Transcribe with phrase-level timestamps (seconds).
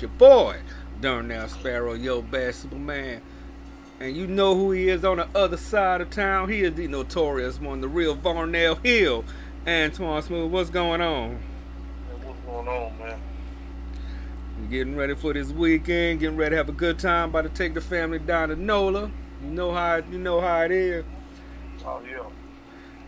[0.00, 0.56] Your boy,
[1.02, 3.20] Darnell Sparrow, yo basketball man.
[3.98, 6.48] And you know who he is on the other side of town.
[6.48, 9.26] He is the notorious one, the real Varnell Hill.
[9.66, 11.38] Antoine Smooth, what's going on?
[12.22, 13.20] What's going on, man?
[14.70, 17.28] Getting ready for this weekend, getting ready to have a good time.
[17.28, 19.10] About to take the family down to NOLA.
[19.42, 21.04] You know how you know how it is.
[21.84, 22.24] Oh yeah.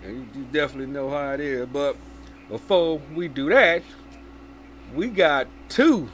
[0.06, 1.66] And you, you definitely know how it is.
[1.68, 1.96] But
[2.50, 3.82] before we do that,
[4.94, 6.10] we got two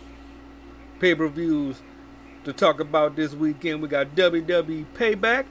[0.98, 1.80] pay per views
[2.44, 3.82] to talk about this weekend.
[3.82, 5.46] We got WWE Payback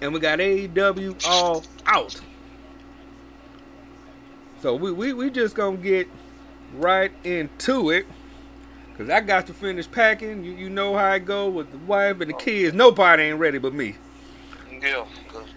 [0.00, 2.20] and we got AEW All Out.
[4.60, 6.08] So we, we, we just gonna get
[6.74, 8.06] right into it.
[8.96, 10.44] Cause I got to finish packing.
[10.44, 12.38] You, you know how I go with the wife and the oh.
[12.38, 12.74] kids.
[12.74, 13.96] Nobody ain't ready but me.
[14.70, 15.48] Yeah, because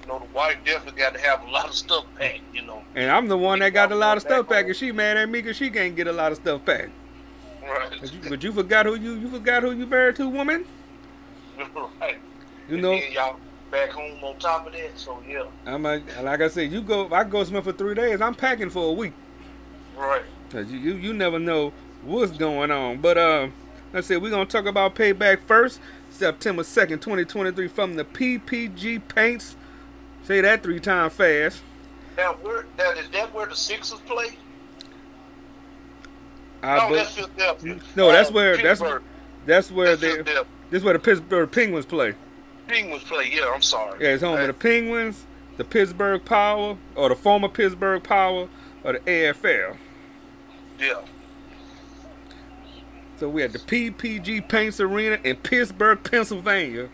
[0.00, 2.40] you know the wife definitely got to have a lot of stuff packed.
[2.54, 2.82] You know.
[2.94, 4.68] And I'm the one that got a lot of stuff packed.
[4.68, 6.90] And she mad at me because she can't get a lot of stuff packed.
[7.66, 8.00] Right.
[8.00, 10.64] But you, but you forgot who you you forgot who you married to, woman.
[12.00, 12.18] right.
[12.68, 13.36] You know, y'all
[13.70, 14.98] back home on top of that.
[14.98, 15.44] So yeah.
[15.64, 17.08] I'm a, like I said, you go.
[17.12, 19.12] I go somewhere for three days, I'm packing for a week.
[19.96, 20.22] Right.
[20.50, 21.72] Cause you you, you never know
[22.04, 23.00] what's going on.
[23.00, 23.48] But uh,
[23.92, 25.80] let's see, we're gonna talk about payback first.
[26.10, 29.56] September second, 2023, from the PPG Paints.
[30.24, 31.62] Say that three times fast.
[32.16, 34.38] Now where now is that where the Sixers play?
[36.66, 37.78] I no, be- that's Philadelphia.
[37.96, 38.80] no, that's Uh, where that's
[39.46, 40.22] that's where That's they
[40.70, 42.14] this is where the Pittsburgh Penguins play.
[42.66, 43.30] Penguins play.
[43.32, 44.02] Yeah, I'm sorry.
[44.02, 45.24] Yeah, it's home of the Penguins,
[45.56, 48.48] the Pittsburgh Power, or the former Pittsburgh Power,
[48.82, 49.76] or the AFL.
[50.80, 51.00] Yeah.
[53.18, 56.88] So we had the PPG Paints Arena in Pittsburgh, Pennsylvania.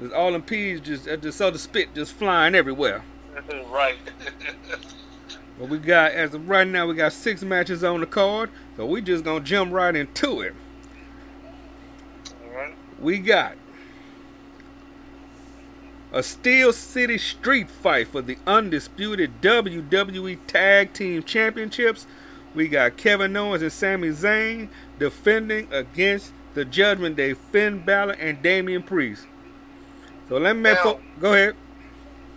[0.00, 3.04] There's all them P's just just saw the spit just flying everywhere.
[3.70, 3.96] right.
[5.60, 8.48] But we got as of right now we got six matches on the card,
[8.78, 10.54] so we just gonna jump right into it.
[12.42, 12.74] All right.
[12.98, 13.56] We got
[16.14, 22.06] a Steel City Street fight for the undisputed WWE Tag Team Championships.
[22.54, 28.40] We got Kevin Owens and Sami Zayn defending against the Judgment Day, Finn Balor and
[28.42, 29.26] Damian Priest.
[30.30, 31.54] So let me Now- go ahead.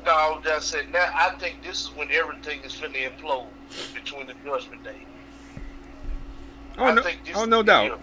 [0.06, 0.92] No, I was just saying.
[0.92, 3.46] Now I think this is when everything is finna implode
[3.94, 5.06] between the Judgment Day.
[6.78, 8.00] Oh I no, think this oh no doubt.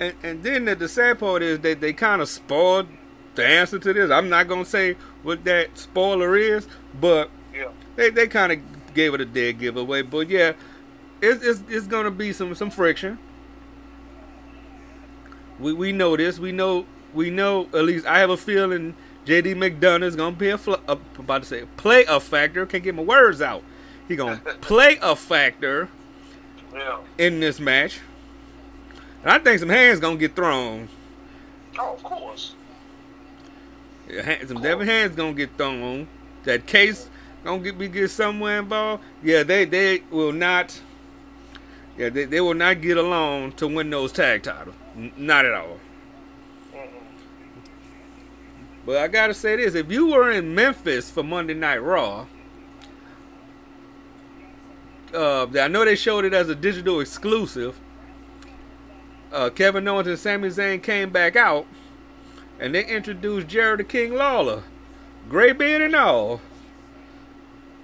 [0.00, 2.86] And and then the, the sad part is that they kind of spoiled
[3.34, 4.10] the answer to this.
[4.10, 6.66] I'm not gonna say what that spoiler is,
[6.98, 7.68] but Yeah.
[7.96, 10.02] they they kind of gave it a dead giveaway.
[10.02, 10.52] But yeah,
[11.20, 13.18] it's it's, it's gonna be some some friction.
[15.58, 16.38] We we know this.
[16.38, 18.94] We know we know at least I have a feeling
[19.26, 22.64] JD McDonagh is gonna be a, fl- a about to say play a factor.
[22.64, 23.62] Can't get my words out.
[24.08, 25.88] He gonna play a factor
[26.72, 27.00] Yeah.
[27.18, 28.00] in this match.
[29.22, 30.88] And I think some hands gonna get thrown.
[31.78, 32.54] Oh, of course.
[34.08, 36.06] Yeah, Some Devin hands gonna get thrown.
[36.44, 37.08] That case
[37.42, 39.02] gonna get be get somewhere involved.
[39.24, 40.80] Yeah, they they will not.
[41.98, 44.76] Yeah, they, they will not get along to win those tag titles.
[44.96, 45.78] N- not at all.
[46.72, 46.86] Mm-mm.
[48.86, 52.26] But I gotta say this: if you were in Memphis for Monday Night Raw,
[55.12, 57.80] uh, I know they showed it as a digital exclusive.
[59.32, 61.66] Uh, Kevin Owens and Sami Zayn came back out,
[62.60, 64.62] and they introduced Jerry the King Lawler,
[65.28, 66.40] gray beard and all.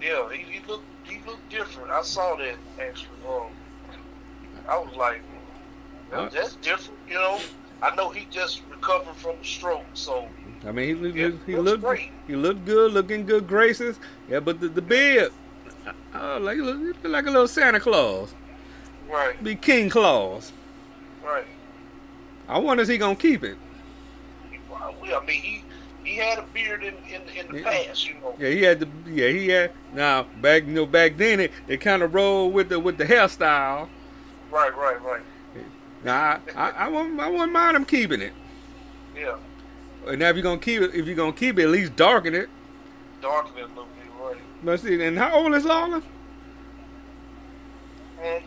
[0.00, 1.90] Yeah, he, he looked he looked different.
[1.90, 3.08] I saw that actually.
[3.28, 3.48] Um,
[4.68, 5.20] I was like,
[6.12, 7.00] well, that's different.
[7.08, 7.40] You know,
[7.82, 10.28] I know he just recovered from a stroke, so
[10.66, 12.10] I mean, he looked, Yeah, he looks looked great.
[12.26, 13.98] he looked good, looking good graces.
[14.28, 15.32] Yeah, but the, the beard,
[16.14, 18.32] oh, like he look, like a little Santa Claus,
[19.10, 20.52] right, be King Claus.
[21.24, 21.44] right.
[22.48, 23.56] I wonder is he gonna keep it.
[24.50, 25.64] He, well, I mean, he
[26.04, 27.84] he had a beard in in, in the Yeah.
[27.86, 28.34] past, you know.
[28.38, 31.80] Yeah, he had the yeah he had now back you know back then it, it
[31.80, 33.88] kind of rolled with the with the hairstyle.
[34.50, 35.22] Right, right, right.
[36.04, 38.32] Now I I, I wouldn't I wouldn't mind him keeping it.
[39.16, 39.36] Yeah,
[40.06, 42.48] now if you're gonna keep it if you're gonna keep it at least darken it.
[43.20, 44.36] darker than a little bit, right.
[44.62, 46.02] But see, and how old is Lawler?
[48.22, 48.42] And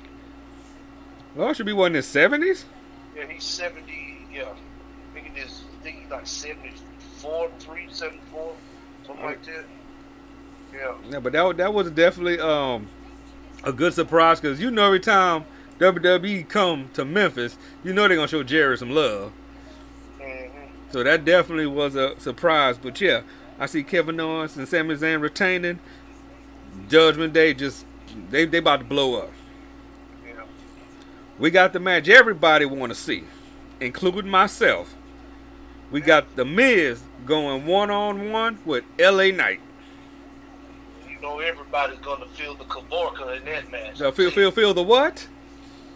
[1.35, 2.65] Lawler should be what in his seventies.
[3.15, 4.17] yeah, he's seventy.
[4.33, 5.63] Yeah, I think it is.
[5.79, 8.55] I think he's like 74, 3, 74,
[9.05, 9.65] something like that.
[10.73, 10.93] Yeah.
[11.09, 12.87] Yeah, but that that was definitely um
[13.63, 15.45] a good surprise because you know every time
[15.79, 19.31] WWE come to Memphis, you know they're gonna show Jerry some love.
[20.95, 22.77] So that definitely was a surprise.
[22.77, 23.23] But yeah,
[23.59, 25.79] I see Kevin Owens and Sami Zayn retaining.
[26.87, 27.85] Judgment Day just
[28.29, 29.31] they they about to blow up.
[30.25, 30.43] Yeah.
[31.37, 33.25] We got the match everybody want to see,
[33.81, 34.95] including myself.
[35.91, 39.59] We got the Miz going one on one with LA Knight.
[41.09, 43.97] You know everybody's gonna feel the Kavorka in that match.
[43.97, 45.27] So feel feel feel the what?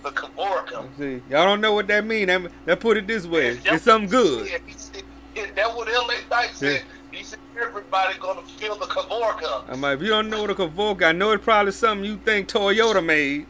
[0.03, 0.87] The Kavorka.
[0.97, 2.27] See, y'all don't know what that mean.
[2.27, 3.55] That, that put it this way.
[3.55, 4.47] That's It's something good.
[4.47, 4.61] said.
[4.65, 5.03] He said-
[5.35, 6.83] yeah, That's what LA Knight said.
[7.11, 9.63] He said everybody gonna feel the Kavorka.
[9.67, 12.17] I'm like, if you don't know what a Kavorka, I know it's probably something you
[12.17, 13.45] think Toyota made.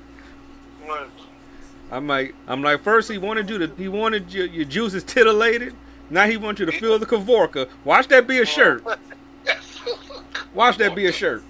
[1.91, 5.75] I'm like, I'm like, first he wanted you to, he wanted your, your juices titillated.
[6.09, 7.69] Now he wants you to feel the Kavorka.
[7.83, 8.45] Watch that be a oh.
[8.45, 8.83] shirt.
[10.53, 11.43] Watch that be a shirt.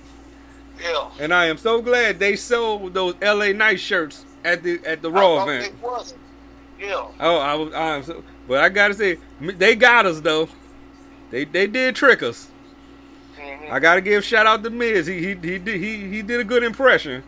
[0.82, 1.10] Yeah.
[1.20, 5.12] And I am so glad they sold those LA Knight shirts at the at the
[5.12, 5.68] Raw event.
[5.68, 6.20] It wasn't.
[6.80, 7.08] Yeah.
[7.20, 10.48] Oh, I was, I'm so, but I gotta say, they got us though.
[11.32, 12.50] They they did trick us.
[13.38, 13.72] Mhm.
[13.72, 15.08] I gotta give shout out to Miz.
[15.08, 17.24] He he he did he he did a good impression.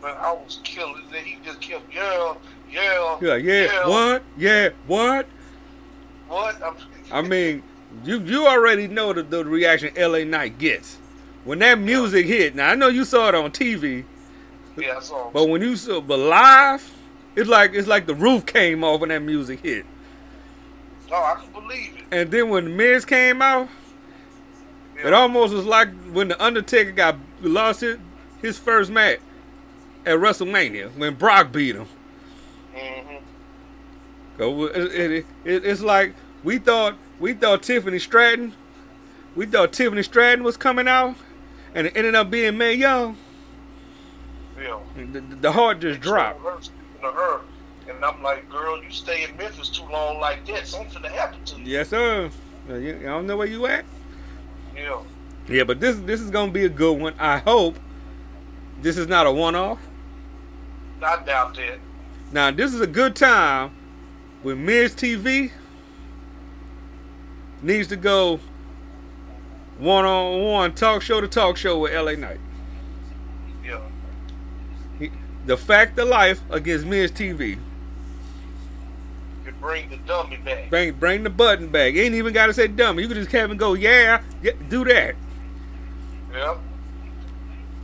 [0.00, 1.24] But I was killing it.
[1.24, 2.34] He just kept yeah,
[2.70, 4.22] yeah, Yeah, yeah, what?
[4.36, 5.26] Yeah, what?
[6.28, 6.62] What?
[6.62, 6.76] I'm,
[7.12, 7.62] I mean,
[8.04, 10.96] you you already know the, the reaction LA Knight gets
[11.44, 12.54] when that music hit.
[12.54, 14.04] Now I know you saw it on TV,
[14.76, 15.00] yeah,
[15.32, 16.90] but when you saw but live,
[17.36, 19.84] it's like it's like the roof came off when that music hit.
[21.10, 22.04] oh, I can believe it.
[22.10, 23.68] And then when Miz came out,
[24.96, 25.08] Yeah.
[25.08, 27.98] it almost was like when the Undertaker got lost his,
[28.40, 29.18] his first match
[30.06, 31.86] at WrestleMania when Brock beat him.
[32.74, 33.20] Mhm.
[34.38, 38.54] So it, it, it, it's like we thought we thought Tiffany Stratton,
[39.36, 41.14] we thought Tiffany Stratton was coming out,
[41.74, 43.16] and it ended up being Mae Young.
[44.62, 44.78] Yeah.
[45.12, 46.40] The, the- heart just dropped.
[47.02, 47.40] To her,
[47.88, 51.44] and I'm like, girl, you stay in Memphis too long like that, something's gonna happen
[51.46, 51.64] to you.
[51.64, 52.30] Yes, sir.
[52.70, 53.84] Uh, I don't know where you at.
[54.76, 55.02] Yeah.
[55.48, 57.14] Yeah, but this this is gonna be a good one.
[57.18, 57.76] I hope
[58.80, 59.80] this is not a one off.
[61.02, 61.78] I doubt that.
[62.30, 63.72] Now this is a good time
[64.42, 65.50] when Miz TV
[67.60, 68.38] needs to go
[69.78, 72.38] one on one talk show to talk show with LA Knight.
[75.44, 77.58] The fact of life against Miz TV.
[79.44, 80.70] You bring the dummy back.
[80.70, 81.94] Bring bring the button back.
[81.94, 83.02] You ain't even gotta say dummy.
[83.02, 85.16] You can just have him go, yeah, yeah, do that.
[86.32, 86.58] Yeah.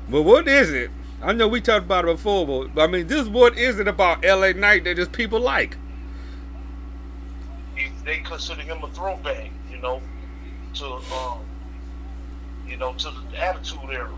[0.08, 0.90] But what is it?
[1.20, 4.24] I know we talked about it before, but I mean, this what is it about
[4.24, 5.76] LA Knight that just people like?
[7.74, 10.00] He, they consider him a throwback, you know,
[10.74, 11.40] to um,
[12.66, 14.16] you know, to the Attitude Era.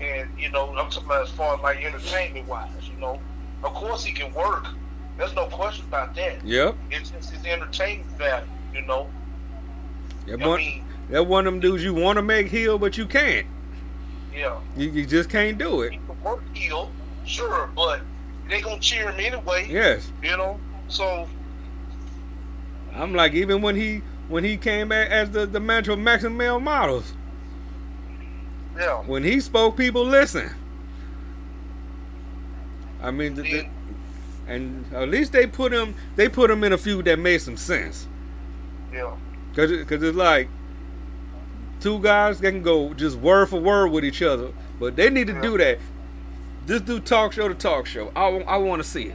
[0.00, 3.20] And you know, I'm talking about as far as like entertainment wise, you know.
[3.64, 4.66] Of course, he can work.
[5.16, 6.44] There's no question about that.
[6.44, 6.76] Yep.
[6.90, 9.08] It's just his entertainment value, you know.
[10.26, 12.98] That I one, mean, that one of them dudes you want to make heel, but
[12.98, 13.46] you can't.
[14.34, 15.92] yeah, You, you just can't do it.
[15.92, 16.90] he can work heel,
[17.24, 18.00] sure, but
[18.50, 20.10] they gonna cheer him anyway, Yes.
[20.22, 20.60] you know.
[20.88, 21.26] So
[22.94, 26.36] I'm like, even when he when he came back as the, the manager of Maximum
[26.36, 27.12] Male Models,
[28.76, 30.50] yeah, when he spoke, people listen.
[33.02, 33.66] I mean, the, the,
[34.48, 37.56] and at least they put him they put him in a feud that made some
[37.56, 38.06] sense.
[38.92, 39.14] yeah,
[39.54, 40.48] Cause, it, Cause it's like
[41.80, 45.26] two guys that can go just word for word with each other, but they need
[45.28, 45.42] to Yeah.
[45.42, 45.78] do that.
[46.66, 48.10] Just do talk show to talk show.
[48.16, 49.14] I, I want to see it.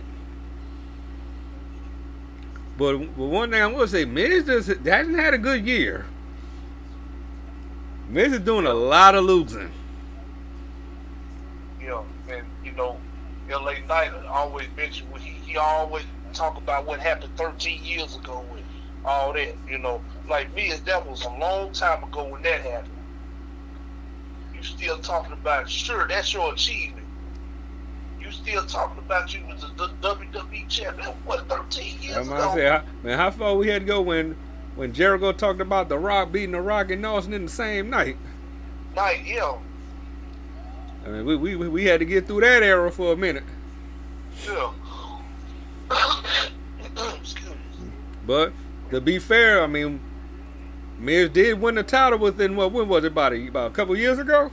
[2.78, 6.06] But, but one thing I'm gonna say, Miz just hasn't had a good year.
[8.12, 9.72] Miz is doing a lot of losing.
[11.82, 12.98] yeah, and you know,
[13.50, 13.80] L.A.
[13.88, 16.04] Knight always mentioned he he always
[16.34, 18.64] talk about what happened 13 years ago with
[19.06, 20.02] all that, you know.
[20.30, 22.94] Like me, that was a long time ago when that happened.
[24.56, 25.70] You still talking about?
[25.70, 27.08] Sure, that's your achievement.
[28.20, 31.08] You still talking about you was the the WWE champion?
[31.26, 32.54] What 13 years I'm ago?
[32.56, 34.36] say, man, how far we had to go when
[34.76, 38.18] when Jericho talked about The Rock beating The Rock and Nelson in the same night.
[38.96, 39.54] Night, yeah,
[41.06, 43.44] I mean, we, we we had to get through that era for a minute.
[44.46, 44.72] yeah.
[48.26, 48.54] But
[48.92, 50.00] to be fair, I mean,
[51.00, 53.96] Miz did win the title within what when was it about a, about a couple
[53.98, 54.52] years ago?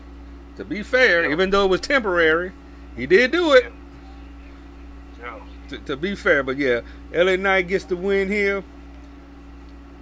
[0.57, 1.33] To be fair, Yeah.
[1.33, 2.53] even though it was temporary,
[2.97, 3.73] he did do it.
[5.21, 5.39] Yeah.
[5.69, 6.81] To, to be fair, but yeah,
[7.13, 8.65] LA Knight gets the win here,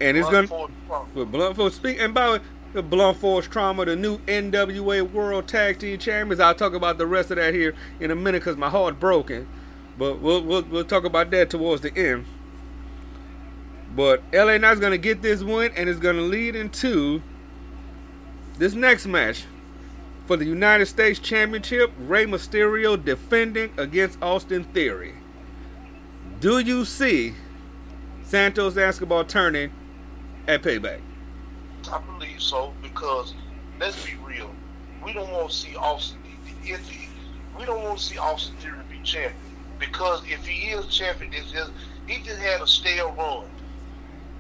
[0.01, 1.15] and it's gonna for it.
[1.15, 1.75] with Blunt Force.
[1.77, 2.41] Speak and by
[2.73, 6.41] the Blunt Force Trauma, the new NWA World Tag Team Champions.
[6.41, 9.47] I'll talk about the rest of that here in a minute because my heart broken.
[9.99, 12.27] But we'll, we'll we'll talk about that towards the end.
[13.95, 17.23] But LA Knight's gonna get this win, and it's gonna lead into
[18.59, 19.45] this next match.
[20.27, 25.15] for the United States Championship, Rey Mysterio defending against Austin Theory.
[26.41, 27.35] Do you see
[28.25, 29.71] Santos Escobar turning
[30.49, 31.01] at payback?
[31.93, 33.35] I believe so because
[33.79, 34.51] let's be real.
[35.05, 36.19] We don't want to see Austin.
[36.65, 37.09] If he,
[37.59, 39.35] we don't want to see Austin Theory be champion
[39.79, 41.71] because if he is champion, it's just
[42.07, 43.45] he just had a stale run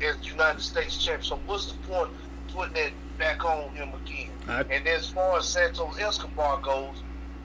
[0.03, 1.23] as United States champion.
[1.25, 2.11] So what's the point
[2.49, 4.31] putting that back on him again?
[4.49, 6.97] I- and as far as Santos Escobar goes,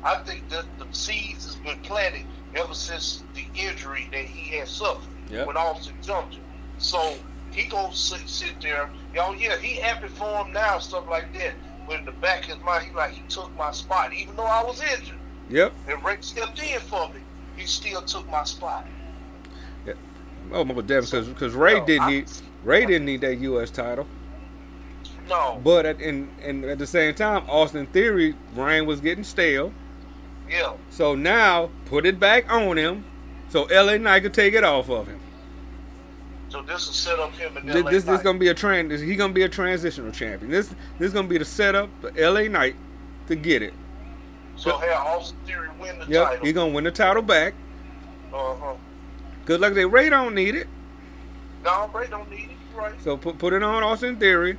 [0.03, 2.25] I think that the seeds has been planted
[2.55, 5.47] ever since the injury that he had suffered Yep.
[5.47, 6.43] when Austin jumped him.
[6.79, 7.15] So
[7.51, 8.89] he gonna sit, sit there.
[9.17, 11.53] Oh yeah, he happy for him now, stuff like that.
[11.87, 14.43] But in the back of his mind, he like he took my spot, even though
[14.45, 15.17] I was injured.
[15.49, 15.73] Yep.
[15.89, 17.19] And Rick stepped in for me.
[17.57, 18.85] He still took my spot.
[20.53, 22.25] Oh, my definitely, because Rey No, didn't I- need
[22.63, 23.69] Rey didn't need that U.S.
[23.71, 24.05] title.
[25.29, 29.71] No, But at and, and at the same time, Austin Theory reign was getting stale.
[30.49, 33.05] yeah, So now put it back on him,
[33.49, 35.20] so LA Knight could take it off of him.
[36.51, 38.23] So this will set up him and This, this, this Knight.
[38.23, 38.99] gonna be a trans.
[39.01, 40.51] He gonna be a transitional champion.
[40.51, 40.67] This
[40.99, 42.75] this is gonna be the setup for LA Knight
[43.29, 43.73] to get it.
[44.57, 46.45] So have Austin Theory win the Yep, title.
[46.45, 47.53] he gonna win the title back.
[48.33, 48.73] uh huh.
[49.45, 50.67] Cause like they Rey don't need it,
[51.63, 52.57] No, Rey don't need it.
[52.77, 52.93] Right.
[53.01, 54.57] so put put it on Austin Theory.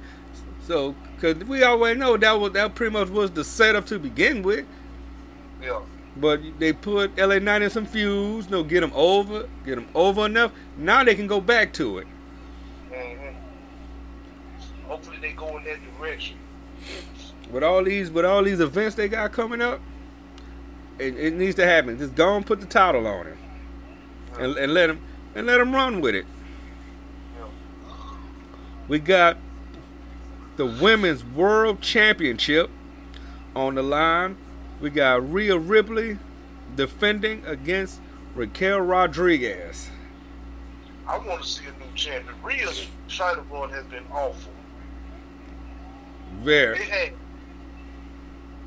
[0.66, 4.42] So cause we already know that was that pretty much was the setup to begin
[4.42, 4.64] with.
[5.62, 5.80] Yeah.
[6.16, 10.26] But they put LA Knight in some fuse, no, get them over, get them over
[10.26, 10.52] enough.
[10.76, 12.06] Now they can go back to it.
[12.90, 13.28] hmm
[14.86, 16.36] Hopefully they go in that direction.
[17.50, 19.80] With all these, with all these events they got coming up,
[20.98, 21.98] it, it needs to happen.
[21.98, 23.38] Just go and put the title on him,
[24.38, 25.00] and, and let him
[25.34, 26.26] and let him run with it.
[27.38, 27.46] Yeah.
[28.88, 29.38] We got
[30.56, 32.70] the women's world championship
[33.56, 34.36] on the line.
[34.82, 36.18] We got Rhea Ripley
[36.74, 38.00] defending against
[38.34, 39.88] Raquel Rodriguez.
[41.06, 42.34] I want to see a new champion.
[42.42, 44.50] Rhea's China run has been awful.
[46.32, 46.78] It Very.
[46.78, 47.10] has.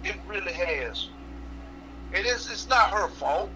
[0.06, 1.10] It really has.
[2.14, 2.50] It is.
[2.50, 3.50] It's not her fault.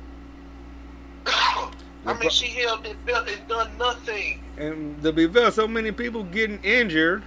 [1.26, 1.72] I
[2.20, 4.44] mean, she held that belt and done nothing.
[4.58, 7.24] And to be fair, so many people getting injured.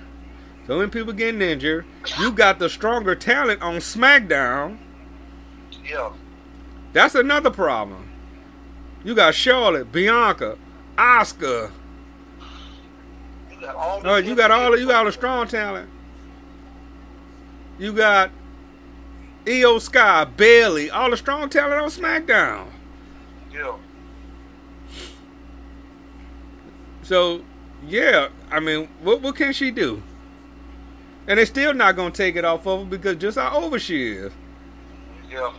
[0.67, 1.87] So many people getting injured.
[2.19, 4.77] You got the stronger talent on SmackDown.
[5.85, 6.13] Yeah.
[6.93, 8.09] That's another problem.
[9.05, 10.57] You got Charlotte, Bianca,
[10.97, 11.71] Asuka.
[13.51, 14.01] You got all.
[14.01, 15.89] the Oh, you got all you got the strong talent.
[17.79, 18.31] You got
[19.45, 22.67] Iyo Sky, Bayley, all the strong talent on SmackDown.
[23.53, 23.77] Yeah.
[27.03, 27.43] So,
[27.87, 30.03] yeah, I mean, what what can she do?
[31.27, 34.13] And they're still not gonna take it off of her because just how over she
[34.13, 34.33] is.
[35.29, 35.53] Yeah.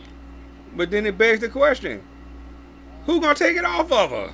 [0.76, 2.02] But then it begs the question:
[3.06, 4.32] Who gonna take it off of her?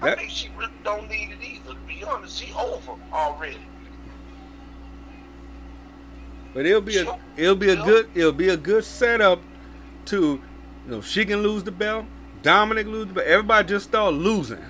[0.00, 1.74] I That- think she really don't need it either.
[1.74, 3.58] To be honest, she over already.
[6.54, 9.40] But it'll be a it'll be a good it'll be a good setup
[10.06, 10.42] to
[10.86, 12.04] you know she can lose the belt,
[12.42, 14.62] Dominic lose the belt, everybody just start losing.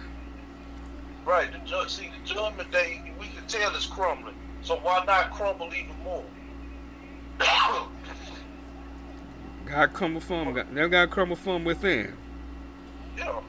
[1.24, 1.50] Right.
[1.52, 1.90] The judge.
[1.90, 4.34] See, the judgment day, we can tell it's crumbling.
[4.62, 6.24] So why not crumble even more?
[9.72, 12.14] God crumble from God, they got crumble from within.
[13.16, 13.40] yeah.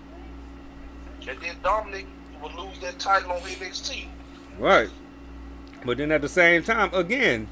[1.28, 2.06] And then Dominic
[2.42, 4.08] will lose that title on NXT.
[4.58, 4.90] Right.
[5.86, 7.48] But then at the same time, again,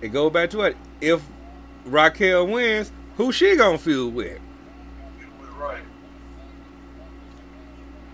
[0.00, 0.76] it go back to it.
[1.00, 1.22] If
[1.84, 4.40] Raquel wins, who she gonna feud with?
[5.56, 5.84] Right.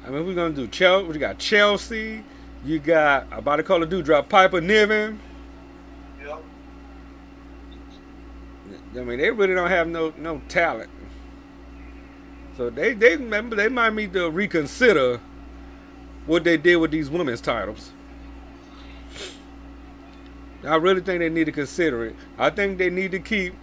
[0.07, 1.07] I mean, we're gonna do Chelsea.
[1.07, 2.23] We got Chelsea.
[2.67, 5.21] You got I'm about to call a Doudrop Piper Niven.
[6.23, 6.37] Yeah.
[8.97, 10.91] I mean, they really don't have no no talent.
[12.57, 15.21] So they they remember they might need to reconsider
[16.27, 17.93] what they did with these women's titles.
[20.65, 22.17] I really think they need to consider it.
[22.39, 23.55] I think they need to keep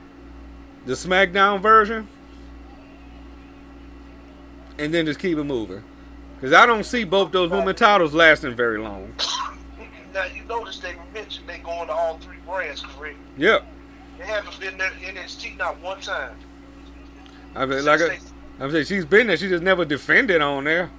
[0.85, 2.07] the SmackDown version
[4.79, 5.83] and then just keep it moving.
[6.35, 9.13] Because I don't see both those women titles lasting very long.
[10.13, 13.17] Now you notice they mentioned they going to all three brands, correct?
[13.37, 13.63] Yep.
[14.17, 16.35] They haven't been there in NXT not one time.
[17.55, 18.01] I mean, like
[18.59, 19.37] I'm saying, she's been there.
[19.37, 20.89] She just never defended on there.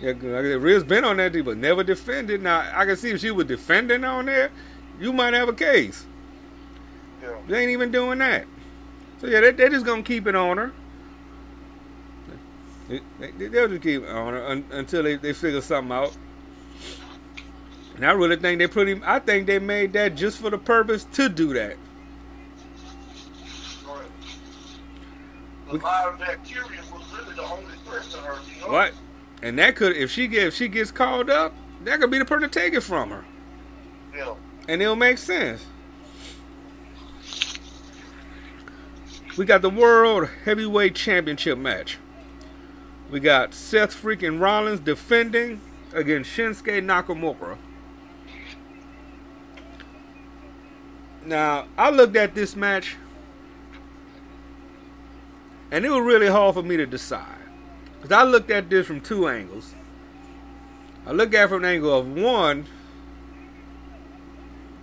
[0.00, 2.42] yeah, like Rhea's been on that but never defended.
[2.42, 4.50] Now I can see if she was defending on there,
[4.98, 6.06] you might have a case.
[7.22, 7.36] yeah.
[7.48, 8.46] They ain't even doing that.
[9.20, 10.72] So yeah, they, they're just gonna keep it on her.
[12.88, 16.16] They, they, they'll just keep it on her un, until they, they figure something out.
[18.00, 18.98] And I really think they pretty.
[19.04, 21.76] I think they made that just for the purpose to do that.
[23.86, 24.06] Right.
[25.70, 28.38] The Lyra Valkyria was really the only threat to her.
[28.58, 28.72] You?
[28.72, 28.92] What?
[29.42, 31.52] And that could, if she get, if she gets called up,
[31.84, 33.26] that could be the person to take it from her,
[34.16, 34.32] Yeah.
[34.66, 35.66] and it'll make sense.
[39.36, 41.98] We got the World Heavyweight Championship match.
[43.10, 45.60] We got Seth freaking Rollins defending
[45.92, 47.58] against Shinsuke Nakamura.
[51.30, 52.96] Now, I looked at this match,
[55.70, 57.24] and it was really hard for me to decide.
[58.02, 59.72] Because I looked at this from two angles.
[61.06, 62.66] I look at it from an angle of one,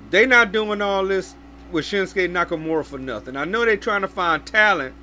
[0.10, 1.36] they not doing all this
[1.70, 3.36] with Shinsuke Nakamura for nothing.
[3.36, 4.96] I know they're trying to find talent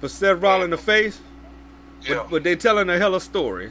[0.00, 1.20] for Seth Rollins to face,
[2.02, 2.16] Yeah.
[2.16, 3.70] but, but they telling a hell of a story.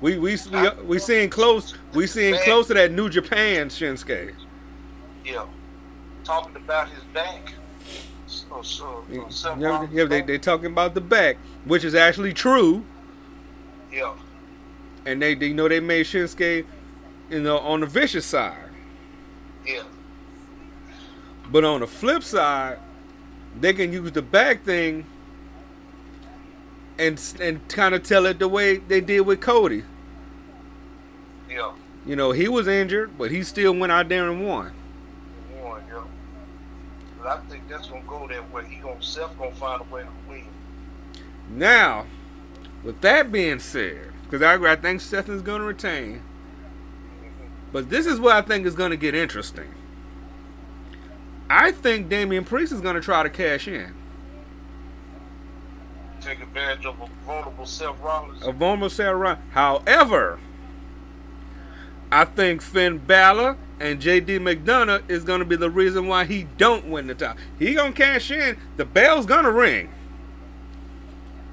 [0.00, 1.74] We we we we seeing close.
[1.92, 4.32] We seeing close to that New Japan Shinsuke.
[5.30, 5.46] Yeah.
[6.24, 7.54] Talking about his back.
[8.26, 9.04] So, so
[9.58, 12.84] yeah, yeah, they they talking about the back, which is actually true,
[13.92, 14.14] yeah.
[15.04, 16.64] and they, they you know they made Shinsuke,
[17.28, 18.70] you know, on the vicious side.
[19.66, 19.82] Yeah.
[21.50, 22.78] But on the flip side,
[23.58, 25.06] they can use the back thing
[26.98, 29.82] and and kind of tell it the way they did with Cody.
[31.48, 31.72] Yeah.
[32.06, 34.72] You know, he was injured, but he still went out there and won.
[37.30, 37.46] One, yeah.
[37.46, 38.64] But I think that's gonna go that way.
[38.68, 40.44] He gonna Seth gonna find a way to win.
[41.48, 42.06] Now,
[42.82, 47.46] with that being said, because I, I think Seth is going to retain, mm-hmm.
[47.72, 49.74] but this is what I think is going to get interesting.
[51.48, 53.92] I think Damian Priest is going to try to cash in.
[56.20, 58.46] Take advantage of a vulnerable Seth Rollins.
[58.46, 59.42] a vulnerable Sarah Rollins.
[59.50, 60.38] However,
[62.12, 66.44] I think Finn Balor and JD McDonagh is going to be the reason why he
[66.58, 67.38] don't win the title.
[67.58, 68.58] He going to cash in.
[68.76, 69.88] The bell's going to ring.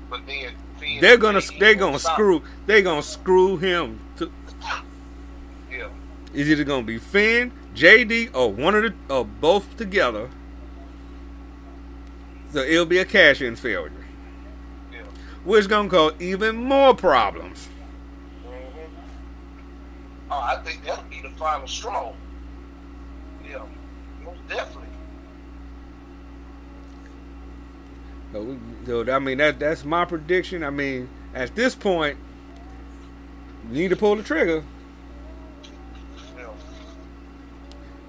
[0.09, 3.57] But then Finn They're going to he they're going to screw they're going to screw
[3.57, 3.99] him.
[4.17, 4.31] To,
[5.71, 5.89] Yeah.
[6.33, 10.29] it's either going to be Finn, JD, or one of the or both together.
[12.51, 13.91] So it'll be a cash in failure,
[14.93, 14.99] Yeah.
[15.43, 17.67] which going to cause even more problems.
[18.45, 18.51] hmm
[20.31, 20.91] Oh, I think the
[21.37, 22.13] final straw.
[23.47, 23.63] Yeah.
[24.25, 24.83] Most definitely.
[28.33, 30.63] So, so I mean that that's my prediction.
[30.63, 32.17] I mean, at this point,
[33.69, 34.63] you need to pull the trigger
[36.37, 36.47] Yeah.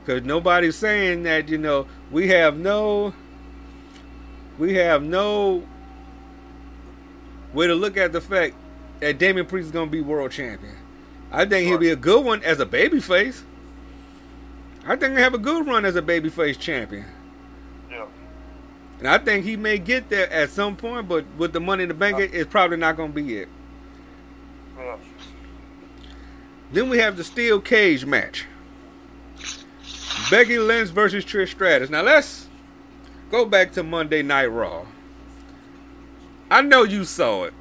[0.04, 1.48] because nobody's saying that.
[1.48, 3.14] You know, we have no,
[4.58, 5.62] we have no
[7.52, 8.54] way to look at the fact
[9.00, 10.74] that Damian Priest is going to be world champion.
[11.30, 13.42] I think he'll be a good one as a babyface.
[14.86, 17.04] I think he'll have a good run as a babyface champion.
[17.90, 18.06] Yeah.
[18.98, 21.88] And I think he may get there at some point, but with the money in
[21.88, 23.48] the bank, it's probably not going to be it.
[24.78, 24.96] Yeah.
[26.72, 28.46] Then we have the steel cage match.
[30.30, 31.90] Becky Lynch versus Trish Stratus.
[31.90, 32.48] Now let's
[33.30, 34.86] go back to Monday Night Raw.
[36.50, 37.54] I know you saw it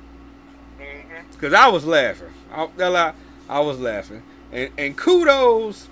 [0.79, 1.31] mm-hmm.
[1.31, 2.31] because I was laughing.
[2.51, 3.13] I,
[3.49, 5.87] I, was laughing, and and kudos,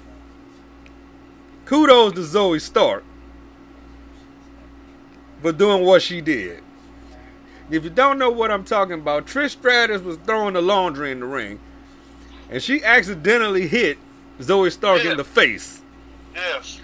[1.65, 3.03] kudos to Zoey Stark
[5.41, 6.61] for doing what she did.
[7.69, 11.19] If you don't know what I'm talking about, Trish Stratus was throwing the laundry in
[11.19, 11.59] the ring,
[12.49, 13.97] and she accidentally hit
[14.39, 15.81] Zoey Stark in the face.
[16.33, 16.81] Yes.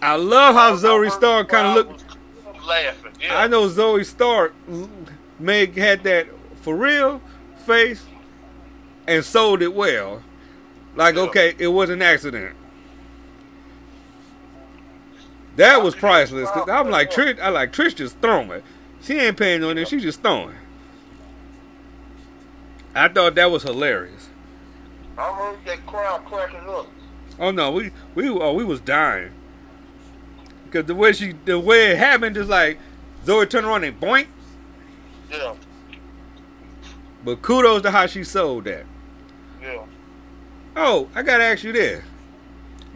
[0.00, 2.04] I love how Zoey Stark kind of looked.
[2.66, 3.12] Laughing.
[3.20, 3.40] Yeah.
[3.40, 4.54] I know Zoey Stark
[5.38, 6.28] made had that
[6.60, 7.20] for real
[7.66, 8.04] face
[9.06, 10.22] and sold it well.
[10.94, 12.54] Like, okay, it was an accident.
[15.56, 16.50] That was priceless.
[16.50, 17.38] Cause I'm like Trish.
[17.40, 18.50] I like Trish just throwing.
[18.50, 18.64] It.
[19.02, 19.88] She ain't paying on it.
[19.88, 20.54] She just throwing.
[22.94, 24.28] I thought that was hilarious.
[25.18, 26.86] I heard that crowd cracking up.
[27.38, 29.32] Oh no, we we oh we was dying.
[30.70, 32.78] Cause the way she the way it happened is like
[33.26, 34.26] Zoey turned around and boink.
[35.30, 35.54] Yeah.
[37.24, 38.84] But kudos to how she sold that.
[39.62, 39.84] Yeah.
[40.76, 42.02] Oh, I gotta ask you this: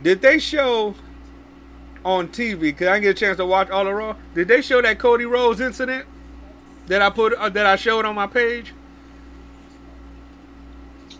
[0.02, 0.94] Did they show
[2.04, 2.76] on TV?
[2.76, 4.16] Cause I get a chance to watch all the Raw.
[4.34, 6.06] Did they show that Cody Rhodes incident
[6.86, 8.72] that I put uh, that I showed on my page?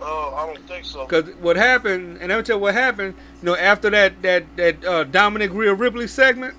[0.01, 1.07] Uh, I don't think so.
[1.07, 3.15] Cause what happened, and I'll tell you what happened.
[3.41, 6.55] You know, after that that that uh, Dominic Rhea Ripley segment,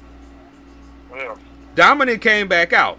[1.14, 1.36] Yeah.
[1.76, 2.98] Dominic came back out.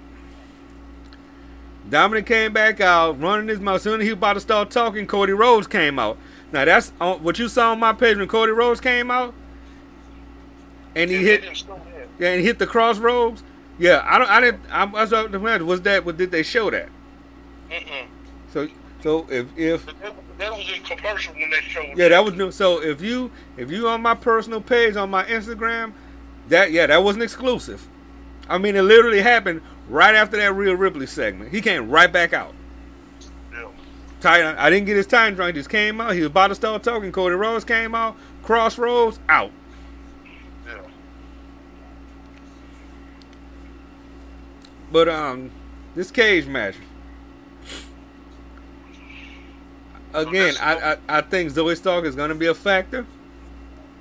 [1.89, 3.81] Dominic came back out, running his mouth.
[3.81, 6.19] Soon as he was about to start talking, Cody Rhodes came out.
[6.53, 9.35] Now that's on, what you saw on my page when Cody Rhodes came out,
[10.95, 12.09] and he Yeah, hit they didn't show that.
[12.19, 13.43] yeah, and he hit the Cross Rhodes.
[13.79, 14.31] Yeah, I don't.
[14.31, 14.61] I didn't.
[14.71, 16.05] I, I was up to was that?
[16.05, 16.89] What did they show that?
[17.71, 18.07] Mm-mm.
[18.53, 18.69] So
[19.03, 21.97] so if if that, that was in commercial when they showed.
[21.97, 22.51] yeah, that was new.
[22.51, 25.93] So if you if you on my personal page on my Instagram,
[26.49, 27.87] that yeah, that wasn't exclusive.
[28.49, 31.51] I mean, it literally happened right after that Rhea Ripley segment.
[31.51, 32.55] He came right back out.
[33.53, 34.57] Yeah.
[34.59, 35.55] I didn't get his time drunk.
[35.55, 36.13] He just came out.
[36.13, 37.13] He was about to start talking.
[37.13, 38.17] Cody Rhodes came out.
[38.43, 39.51] Cross Rhodes out.
[40.67, 40.81] Yeah.
[44.91, 45.51] But um,
[45.95, 46.77] this cage match.
[50.15, 53.07] Again, I, I I think Zoey Stark is gonna be a factor.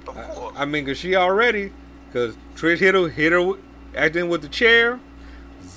[0.07, 0.55] Of course.
[0.57, 1.73] I mean, cause she already,
[2.13, 3.53] cause Trish hit her, hit her,
[3.93, 5.01] acting with the chair.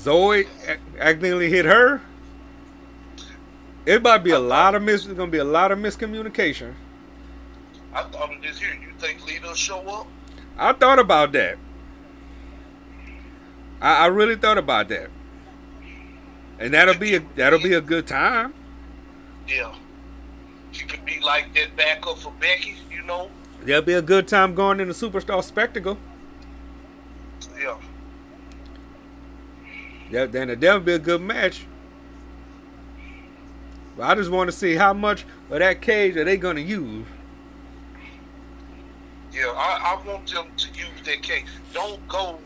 [0.02, 2.00] Zoey ac- accidentally hit her.
[3.86, 5.06] It might be a lot of mis.
[5.06, 6.74] Gonna be a lot of miscommunication.
[7.92, 8.74] I thought of this here.
[8.74, 10.06] You think Lita show up?
[10.58, 11.58] I thought about that.
[13.80, 15.10] I, I really thought about that,
[16.58, 18.54] and that'll be a that'll be a good time.
[19.48, 19.74] Yeah.
[20.72, 23.30] She could be like that backup for Becky, you know?
[23.62, 25.98] That'll be a good time going in the superstar spectacle.
[27.60, 27.76] Yeah.
[30.10, 31.66] Yeah, then that'll be a good match.
[33.96, 37.06] But I just want to see how much of that cage are they gonna use.
[39.32, 41.44] Yeah, I, I want them to use that cage.
[41.72, 42.38] Don't go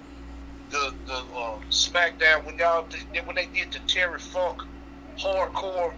[0.70, 4.62] the the uh, SmackDown when y'all did, when they did the Terry Funk
[5.18, 5.92] hardcore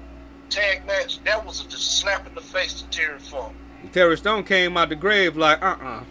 [0.50, 1.22] tag match.
[1.24, 3.54] That was a just slap in the face to Terry Funk.
[3.92, 6.04] Terry Stone came out the grave like, uh uh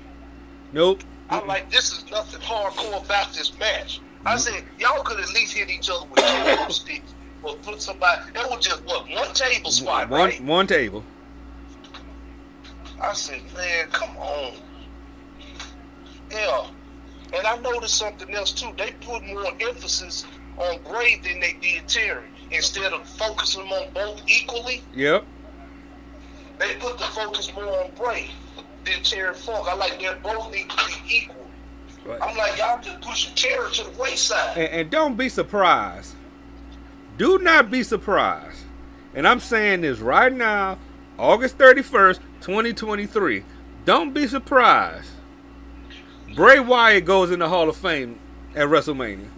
[0.74, 1.04] Nope.
[1.30, 4.02] I'm like, this is nothing hardcore about this match.
[4.26, 6.24] I said, y'all could at least hit each other with
[6.68, 8.22] two sticks or put somebody.
[8.34, 10.44] That was just what one table spot, One right?
[10.44, 11.04] one table.
[13.02, 14.54] I said, man, come on.
[16.32, 16.68] Yeah.
[17.36, 18.72] And I noticed something else too.
[18.78, 20.26] They put more emphasis
[20.58, 22.26] on Bray than they did Terry.
[22.52, 25.26] Instead of focusing on both equally, Yep.
[26.60, 28.30] they put the focus more on Bray
[28.86, 29.68] than Terry Funk.
[29.68, 30.76] I like they both need to
[32.06, 32.18] equal.
[32.22, 34.58] I'm like, y'all just pushing Terry to the wayside.
[34.58, 36.16] And, and don't be surprised.
[37.18, 38.60] Do not be surprised.
[39.14, 40.78] And I'm saying this right now,
[41.18, 43.44] August 31st, 2023.
[43.86, 45.10] Don't be surprised.
[46.36, 48.20] Bray Wyatt goes in the Hall of Fame
[48.56, 49.30] at WrestleMania.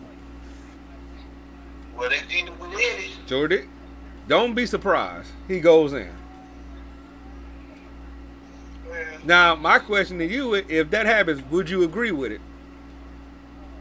[1.95, 3.12] Well, they did it with Eddie.
[3.27, 3.65] Jordy,
[4.27, 5.30] don't be surprised.
[5.47, 6.10] He goes in.
[9.23, 12.41] Now, my question to you, if that happens, would you agree with it?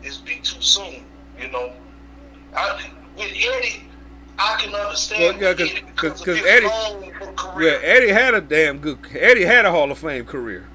[0.06, 1.02] It's be too soon,
[1.40, 1.72] you know.
[2.56, 3.84] I, with Eddie,
[4.38, 6.66] I can understand Well, yeah, 'cause- Eddie 'cause- because 'cause of his Eddie-
[7.60, 7.78] Yeah.
[7.82, 8.98] Eddie had a damn good.
[9.18, 10.66] Eddie had a Hall of Fame career.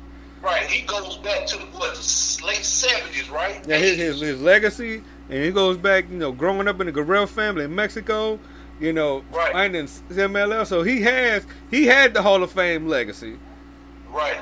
[0.41, 3.63] Right, he goes back to what the late seventies, right?
[3.67, 6.91] Yeah, his, his his legacy, and he goes back, you know, growing up in the
[6.91, 8.39] Guerrero family in Mexico,
[8.80, 9.52] you know, Right.
[9.54, 10.65] fighting in MLL.
[10.65, 13.38] So he has he had the Hall of Fame legacy
[14.10, 14.39] right.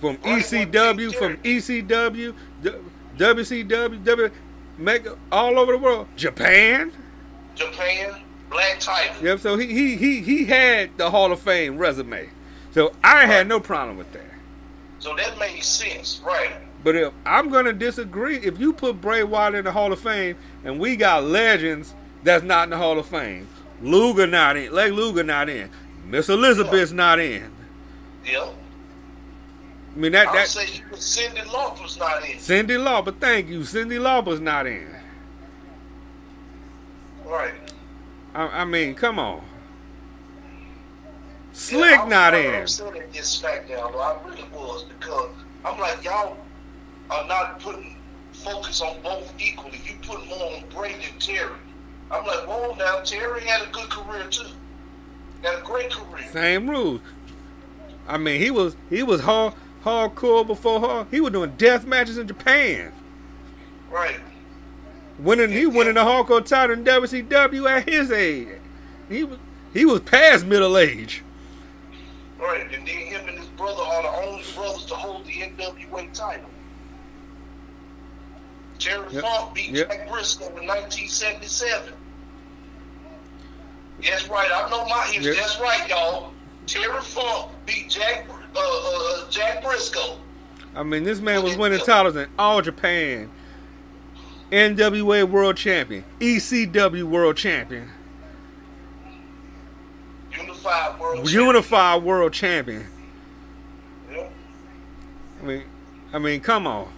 [0.00, 2.32] from Right, ECW, from ECW,
[3.16, 4.30] WCW, W,
[4.78, 6.92] Mega, all over the world, Japan.
[7.54, 8.20] Japan,
[8.50, 9.14] Black Tiger.
[9.22, 9.40] Yep.
[9.40, 12.28] So he he he he had the Hall of Fame resume.
[12.72, 14.22] So I had no problem with that.
[14.98, 16.52] So that made sense, right?
[16.84, 20.36] But if I'm gonna disagree, if you put Bray Wyatt in the Hall of Fame
[20.64, 23.46] and we got legends that's not in the Hall of Fame,
[23.82, 25.68] Luger not in, Lex Luger not in,
[26.06, 27.50] Miss Elizabeth's not in.
[28.24, 28.48] Yeah.
[29.94, 32.38] I mean that I that say Cyndi Lauper's not in.
[32.38, 34.88] Cyndi Lauper, thank you, Cyndi Lauper's not in.
[37.26, 37.52] Right.
[38.34, 39.36] I, I mean, come on.
[39.36, 41.08] Yeah,
[41.52, 42.52] Slick was not in.
[43.12, 44.00] this SmackDown, though.
[44.00, 45.30] I really was because
[45.64, 46.38] I'm like, y'all
[47.10, 47.96] are not putting
[48.32, 49.80] focus on both equally.
[49.84, 51.52] You put more on Bray than Terry.
[52.10, 54.46] I'm like, whoa, now Terry had a good career too.
[55.42, 56.26] Had a great career.
[56.30, 57.00] Same rules.
[58.08, 61.06] I mean, he was he was hard hardcore before hard.
[61.10, 62.92] He was doing death matches in Japan.
[63.90, 64.20] Right.
[65.18, 68.48] Winning, he winning the hardcore title in WCW at his age.
[69.08, 69.38] He was
[69.72, 71.22] he was past middle age.
[72.38, 72.60] Right.
[72.62, 76.48] And then him and his brother are the only brothers to hold the NWA title.
[78.78, 79.22] Terry Yep.
[79.22, 79.88] Funk beat Yep.
[79.90, 81.92] Jack Brisco in 1977.
[84.02, 84.50] That's right.
[84.52, 85.26] I know my history.
[85.26, 85.36] Yep.
[85.36, 86.32] That's right, y'all.
[86.66, 90.18] Terry Funk beat Jack uh, uh, Jack Brisco.
[90.74, 93.30] I mean, this man was winning titles in all Japan.
[94.50, 97.90] NWA World Champion, ECW World Champion,
[100.30, 102.86] Unified World Unified World Champion.
[104.10, 105.64] I mean,
[106.12, 106.92] I mean, come on.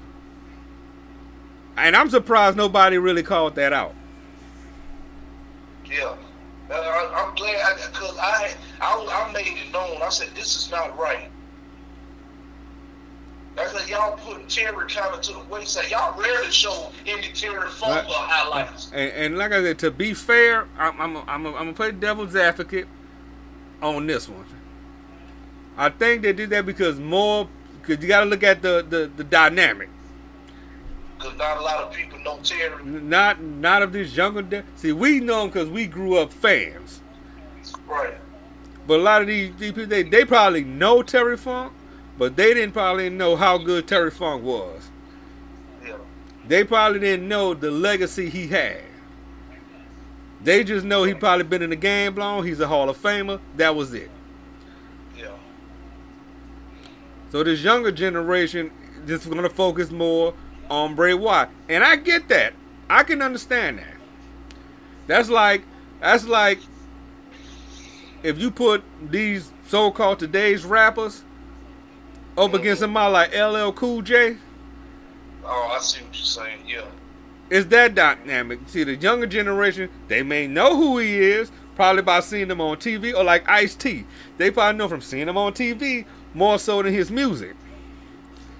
[1.76, 3.94] And I'm surprised nobody really called that out.
[5.86, 6.16] Yeah.
[6.70, 10.02] Uh, I, I'm glad because I, I I made it known.
[10.02, 11.30] I said this is not right.
[13.56, 15.90] I said y'all put Terry kind of to the wayside.
[15.90, 18.04] Y'all rarely show any Terry Funk Right.
[18.08, 18.90] highlights.
[18.92, 22.34] And, and like I said, to be fair, I'm I'm I'm, I'm gonna play devil's
[22.34, 22.88] advocate
[23.80, 24.44] on this one.
[25.76, 27.48] I think they did that because more
[27.80, 29.88] because you got to look at the, the the dynamic.
[31.18, 32.82] Because not a lot of people know Terry.
[32.84, 34.42] Not not of this younger.
[34.42, 37.00] De- See, we know him because we grew up fans.
[37.86, 38.14] Right.
[38.86, 41.72] But a lot of these, these people, they, they probably know Terry Funk,
[42.18, 44.90] but they didn't probably know how good Terry Funk was.
[45.84, 45.96] Yeah.
[46.46, 48.82] They probably didn't know the legacy he had.
[50.42, 52.46] They just know he probably been in the game long.
[52.46, 53.40] He's a Hall of Famer.
[53.56, 54.10] That was it.
[55.16, 55.28] Yeah.
[57.32, 58.70] So this younger generation
[59.06, 60.34] just going to focus more
[60.70, 62.54] on Bray Wyatt, and I get that.
[62.88, 63.94] I can understand that.
[65.06, 65.62] That's like
[66.00, 66.58] that's like
[68.22, 71.22] if you put these so-called today's rappers
[72.36, 74.36] up against somebody like LL Cool J.
[75.44, 76.60] Oh, I see what you're saying.
[76.66, 76.84] Yeah.
[77.50, 78.60] It's that dynamic.
[78.66, 82.78] See, the younger generation, they may know who he is, probably by seeing him on
[82.78, 84.06] TV, or like Ice T.
[84.38, 87.54] They probably know from seeing him on TV more so than his music.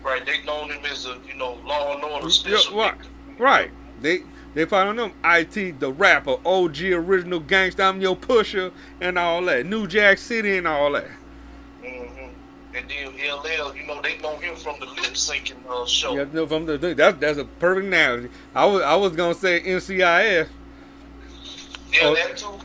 [0.03, 0.25] Right.
[0.27, 2.77] They known him as a you know law and order Yeah, special.
[2.79, 3.13] right, victim.
[3.39, 3.71] right.
[4.03, 4.21] They
[4.55, 5.15] they probably know him.
[5.25, 9.65] It the rapper, OG original gangsta, I'm your pusher, and all that.
[9.67, 11.09] New Jack City and all that.
[12.77, 16.17] And then LL, you know, they know him from the lip syncing uh, show.
[16.17, 18.31] Yeah, no, from the that's that's a perfect analogy.
[18.55, 20.49] I was I was gonna say NCIS.
[21.93, 22.15] Yeah, Oh.
[22.15, 22.59] that too.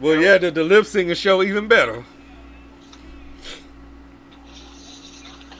[0.00, 2.04] Well, yeah, the, the lip singing show even better.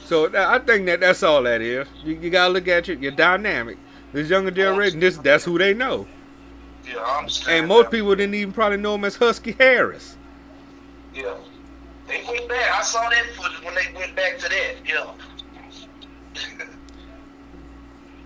[0.05, 1.87] So I think that that's all that is.
[2.03, 3.77] You, you gotta look at your, your dynamic.
[4.13, 6.07] This younger generation, this that's who they know.
[6.87, 7.59] Yeah, I understand.
[7.59, 7.91] And most that.
[7.91, 10.15] people didn't even probably know him as Husky Harris.
[11.13, 11.35] Yeah.
[12.07, 12.71] They went back.
[12.73, 14.75] I saw that footage when they went back to that.
[14.85, 15.11] Yeah.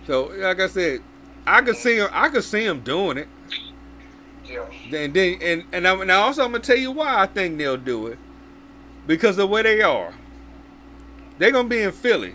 [0.04, 1.00] So like I said,
[1.46, 2.08] I could see him.
[2.10, 3.28] I could see him doing it.
[4.44, 4.64] yeah.
[4.92, 7.76] And then and and, I, and also I'm gonna tell you why I think they'll
[7.76, 8.18] do it
[9.06, 10.12] because of where they are.
[11.38, 12.34] They're gonna be in Philly.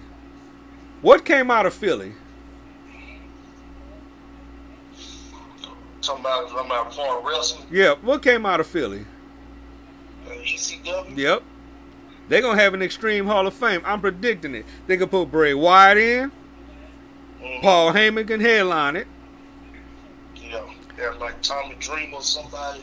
[1.02, 2.14] What came out of Philly?
[6.02, 9.06] Talking about foreign wrestling, Yeah, what came out of Philly?
[10.36, 11.18] ECW.
[11.18, 11.44] Yep.
[12.30, 13.82] They're gonna have an extreme Hall of Fame.
[13.86, 14.66] I'm predicting it.
[14.88, 16.32] They can put Bray Wyatt in.
[17.42, 17.62] Mhm.
[17.62, 19.08] Paul Heyman can headline it.
[20.36, 20.62] Yeah.
[20.98, 22.82] Yeah, like Tommy Dreamer or somebody.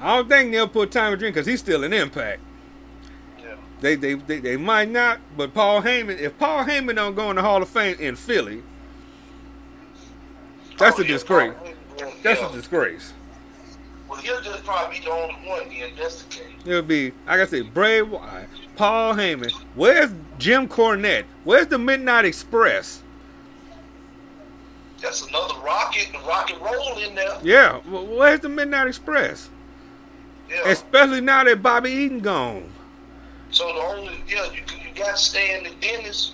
[0.00, 2.40] I don't think they'll put Tommy Dream because he's still an impact.
[3.40, 3.54] Yeah.
[3.80, 6.18] They, they they they might not, but Paul Heyman.
[6.18, 8.62] If Paul Heyman don't go in the Hall of Fame in Philly,
[10.78, 11.54] that's Oh, a yeah, disgrace.
[11.98, 12.10] Yeah.
[12.22, 13.12] That's a disgrace.
[14.08, 15.68] Well, he'll just probably be the only one.
[15.98, 16.44] That's case.
[16.64, 19.50] It'll be like I said, Bray Wyatt, Paul Heyman.
[19.74, 21.24] Where's Jim Cornette?
[21.44, 23.02] Where's the Midnight Express?
[25.00, 27.38] That's another rocket, rocket roll in there.
[27.42, 29.48] Yeah, wh- where's the Midnight Express?
[30.50, 30.62] Yeah.
[30.70, 32.68] Especially now that Bobby Eaton gone.
[33.50, 36.32] so the only, yeah, you you got Stan the Dennis.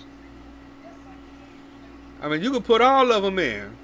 [2.21, 3.75] I mean, you could put all of them in.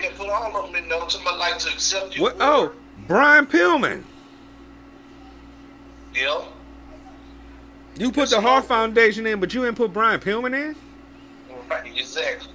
[0.00, 1.10] Yeah, put all of them in there.
[1.10, 2.22] Somebody like to accept you.
[2.22, 2.36] What?
[2.40, 2.72] Oh,
[3.06, 4.02] Brian Pillman.
[6.14, 6.44] Yeah.
[7.98, 10.76] You put the Hart Foundation in, but you didn't put Brian Pillman in.
[11.70, 12.52] Right, exactly.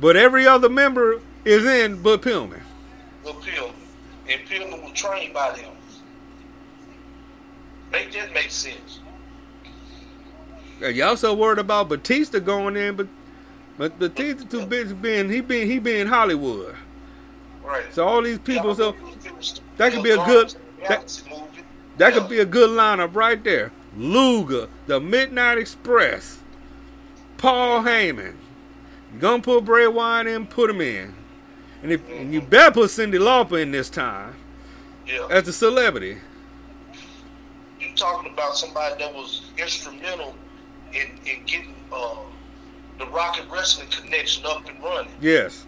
[0.00, 2.60] But every other member is in, but Pillman.
[3.24, 3.72] Well, Pillman.
[4.28, 5.72] And Pillman was trained by them.
[7.92, 9.00] Make that make sense.
[10.82, 13.06] Uh, Y'all so worried about Batista going in, but
[13.78, 16.74] but Batista too busy being he being he being Hollywood.
[17.66, 17.92] Right.
[17.92, 18.94] So all these people, so
[19.76, 20.54] that could be a good-
[20.88, 21.22] that-
[21.98, 23.72] that could be a good lineup right there.
[23.96, 26.38] Luger, the Midnight Express,
[27.38, 28.34] Paul Heyman.
[29.12, 31.14] You gonna put Bray Wyatt in, put him in,
[31.82, 34.34] and if and you better put Cyndi Lauper in this time
[35.06, 35.26] Yeah.
[35.30, 36.18] as a celebrity.
[37.80, 40.34] You talking about somebody that was instrumental
[40.92, 42.16] in, in getting uh,
[42.98, 45.12] the Rock 'n' Wrestling connection up and running.
[45.20, 45.64] Yes,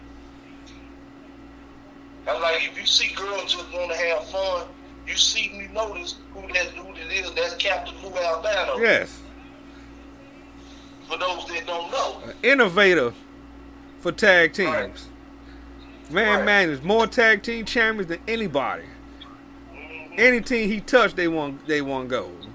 [2.29, 4.67] I'm like, if you see girls just want to have fun,
[5.07, 7.31] you see me notice who that who that is.
[7.33, 8.77] That's Captain Lou Albano.
[8.77, 9.19] yes,
[11.07, 13.13] For those that don't know, an innovator
[13.99, 14.69] for tag teams.
[14.69, 14.99] Right.
[16.11, 16.45] Man, Right.
[16.45, 18.83] man, there's more tag team champions than anybody.
[19.73, 20.19] Mhm.
[20.19, 21.59] Any team he touched, they won.
[21.67, 22.47] They won gold.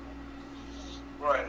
[1.20, 1.46] right?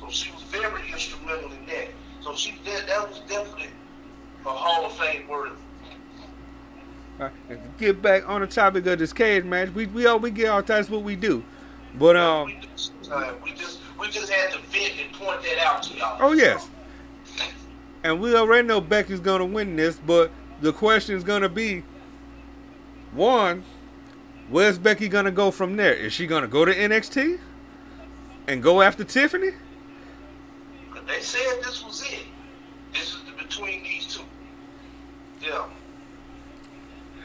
[0.00, 1.88] So she was very instrumental in that.
[2.22, 3.70] So she that that was definitely
[4.46, 5.56] a Hall of Fame worthy.
[7.20, 7.28] Uh,
[7.78, 9.68] get back on the topic of this cage match.
[9.70, 11.44] We we all we get all that's what we do.
[11.94, 15.58] But um, we just, uh, we just we just had to vent and point that
[15.58, 16.16] out to y'all.
[16.20, 16.68] Oh yes.
[18.04, 21.84] And we already know Becky's gonna win this, but the question is gonna be
[23.12, 23.62] one,
[24.48, 25.94] where's Becky gonna go from there?
[25.94, 27.38] Is she gonna go to NXT
[28.48, 29.50] and go after Tiffany?
[31.06, 32.24] They said this was it.
[32.92, 34.22] This is the, between these two.
[35.42, 35.64] Yeah.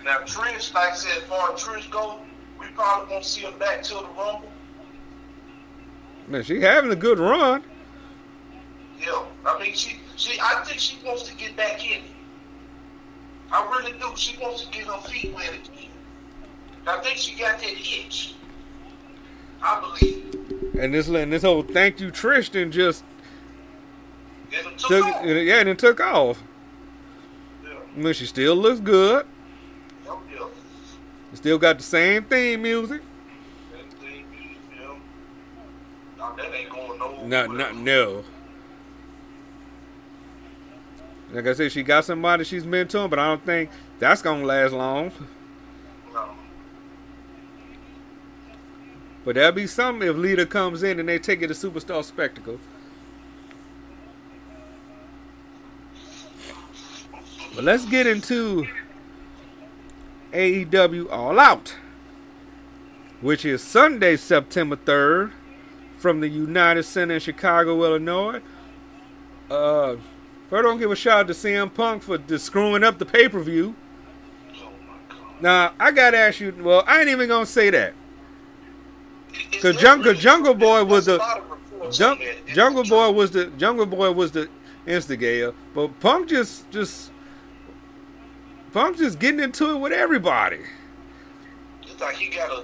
[0.03, 2.19] Now Trish, like I said, as far as Trish go,
[2.59, 4.51] we probably won't see her back till the Rumble.
[6.27, 7.63] Man, she having a good run.
[8.99, 12.11] Yeah, I mean, she, she, I think she wants to get back in it.
[13.51, 14.07] I really do.
[14.15, 15.89] She wants to get her feet wet again.
[16.85, 18.33] I think she got that itch.
[19.61, 20.35] I believe.
[20.79, 23.03] And this and this whole thank you Trish Tristan just
[24.77, 26.41] took yeah, and it took off.
[27.97, 29.25] Mean, she still looks good.
[30.07, 30.45] Oh, yeah.
[31.33, 33.01] Still got the same theme music.
[33.71, 34.23] That thing,
[34.79, 34.93] yeah.
[36.15, 37.25] Now, that ain't going nowhere.
[37.25, 38.23] No, no, no.
[41.31, 44.73] Like I said, she got somebody she's mentoring, but I don't think that's gonna last
[44.73, 45.11] long.
[46.13, 46.29] No.
[49.25, 52.59] But there'll be something if Lita comes in and they take it to superstar spectacle.
[57.57, 58.67] But let's get into
[60.31, 61.75] AEW All Out,
[63.19, 65.31] which is Sunday, September 3rd,
[65.97, 68.41] from the United Center in Chicago, Illinois.
[69.49, 69.95] Uh,
[70.51, 73.07] first, I to give a shout out to CM Punk for just screwing up the
[73.07, 73.73] pay per view.
[74.53, 74.69] Oh.
[75.41, 77.95] Now, I got to ask you, well, I ain't even going to say that.
[79.63, 82.27] Cause Jungle- Jungle Boy was the- a lot of reports Jung, on that.
[82.45, 84.47] It's Jungle Boy was the Jungle Boy was the
[84.85, 87.09] instigator, but Punk just just
[88.77, 90.59] Punk just getting into it with everybody.
[91.81, 92.63] It's like he got a,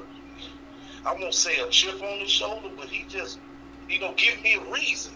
[1.07, 3.39] I won't say a chip on his shoulder, but he just,
[3.89, 5.11] you know, give me a reason.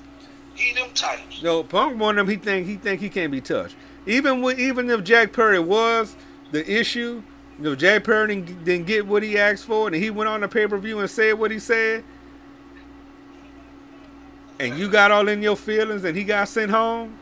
[0.55, 1.43] He them types.
[1.43, 3.75] Know, Punk one of them he think he think he can't be touched.
[4.07, 6.15] Even with even if Jack Perry was
[6.51, 7.21] the issue,
[7.59, 10.41] you know, Jack Perry didn't, didn't get what he asked for, and he went on
[10.41, 12.03] the pay per view and said what he said.
[14.59, 17.19] And you got all in your feelings, and he got sent home.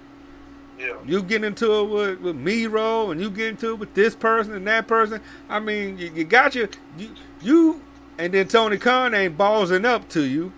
[0.79, 0.95] Yeah.
[1.05, 4.53] You get into it with, with Miro and you get into it with this person
[4.53, 5.21] and that person.
[5.47, 7.09] I mean, you, you got your you,
[7.41, 7.81] you
[8.17, 10.51] and then Tony Khan ain't ballsing up to you.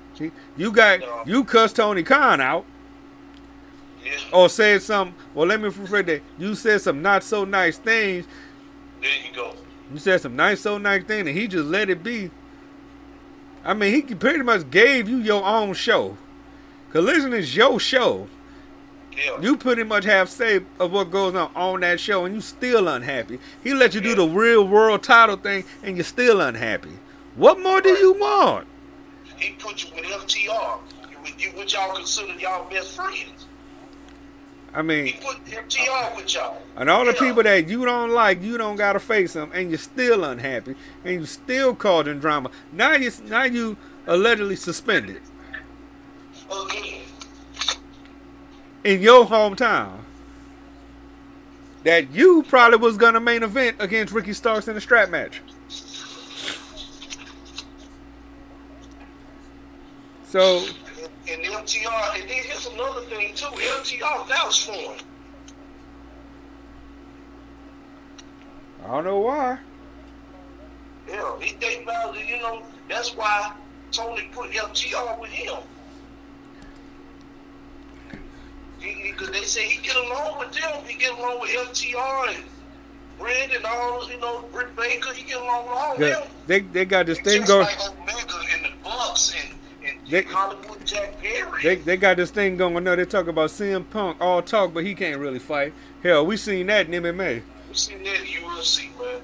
[0.58, 1.24] You got No.
[1.26, 2.66] you cussed Tony Khan out
[4.04, 4.14] Yeah.
[4.34, 5.14] or said some.
[5.36, 6.22] Well, let me rephrase that.
[6.40, 8.26] You said some not so nice things.
[9.02, 9.54] There you go.
[9.94, 12.32] You said some nice so nice thing, and he just let it be.
[13.64, 16.18] I mean, he pretty much gave you your own show.
[16.92, 18.28] Collision is your show.
[19.18, 19.42] Yeah.
[19.42, 22.88] You pretty much have say of what goes on on that show, and you still
[22.88, 23.40] unhappy.
[23.64, 26.98] He let you do the real world title thing, and you're still unhappy.
[27.36, 28.68] What more do you want?
[29.38, 30.80] he put you with FTR,
[31.12, 33.46] you, with- you, which y'all consider y'all best friends.
[34.74, 36.62] I mean, He put FTR with y'all.
[36.76, 37.20] and all the Yeah.
[37.20, 40.76] people that you don't like, you don't gotta face them, and you're still unhappy,
[41.06, 42.50] and you still causing drama.
[42.72, 43.78] Now you now you
[44.08, 45.22] allegedly suspended.
[48.88, 49.98] In your hometown.
[51.84, 55.42] That you probably was gonna main event against Ricky Starks in a strap match.
[60.24, 60.64] So
[61.30, 63.48] And, FTR, and then here's another thing too.
[63.48, 65.00] FTR vouched for him.
[68.86, 69.60] I don't know why.
[71.10, 73.52] Yeah, he they vouched, you know, that's why
[73.92, 75.58] Tony put FTR with him.
[79.48, 80.84] They say he get along with them.
[80.86, 82.44] He get along with FTR and
[83.18, 85.14] Brand and all, you know, Britt Baker.
[85.14, 86.24] He get along with all They, them.
[86.48, 87.66] they they got this thing going.
[87.66, 89.56] like Omega and the Bucks and,
[89.88, 91.64] and They- Hollywood Jack Perry.
[91.64, 92.84] They they got this thing going.
[92.84, 95.72] No, they talk about CM Punk all talk, but he can't really fight.
[96.04, 97.42] Hell, we seen that in MMA.
[97.70, 99.22] We seen that in UFC, man.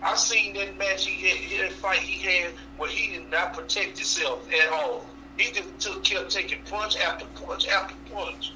[0.00, 3.52] I seen that match he had, he had fight he had where he did not
[3.52, 5.04] protect himself at all.
[5.36, 8.52] He just took, kept taking punch after punch after punch.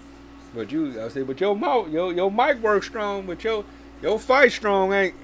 [0.54, 3.64] But you, I say, but your mouth, your your mic works strong, but your
[4.02, 5.14] your fight strong ain't.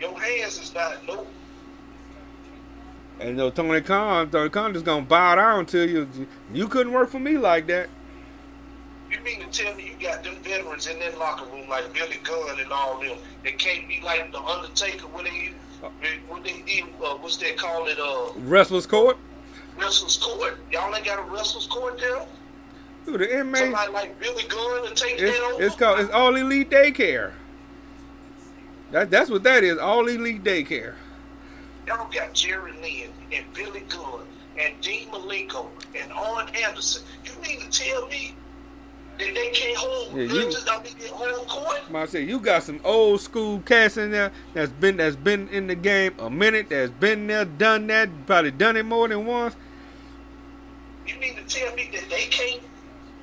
[0.00, 1.26] Your hands is not no.
[3.20, 6.08] And you know, Tony Khan, Tony Khan just gonna bow down to you.
[6.52, 7.88] You couldn't work for me like that.
[9.10, 12.18] You mean to tell me you got them veterans in that locker room like Billy
[12.24, 13.16] Gunn and all them?
[13.44, 15.52] They can't be like the Undertaker when they
[16.28, 19.16] when they did uh, what's they call it uh Wrestlers court.
[19.78, 20.58] wrestlers court.
[20.72, 22.26] Y'all ain't got a wrestlers court there.
[23.06, 23.62] Who the inmate?
[23.62, 25.62] Somebody like Billy Gunn to take It's, that over.
[25.62, 27.32] it's called it's all elite daycare.
[28.90, 29.78] That that's what that is.
[29.78, 30.94] All elite daycare.
[31.86, 34.22] Y'all got Jerry Lynn and Billy Gunn
[34.60, 37.02] and Dean Malenko and Arn Anderson.
[37.24, 38.34] You mean to tell me
[39.18, 41.80] that they can't hold Yeah, you- judges, I mean, hold court?
[41.94, 45.68] I say you got some old school cats in there that's been that's been in
[45.68, 46.70] the game a minute.
[46.70, 49.54] That's been there, done that, probably done it more than once.
[51.06, 52.60] You mean to tell me that they can't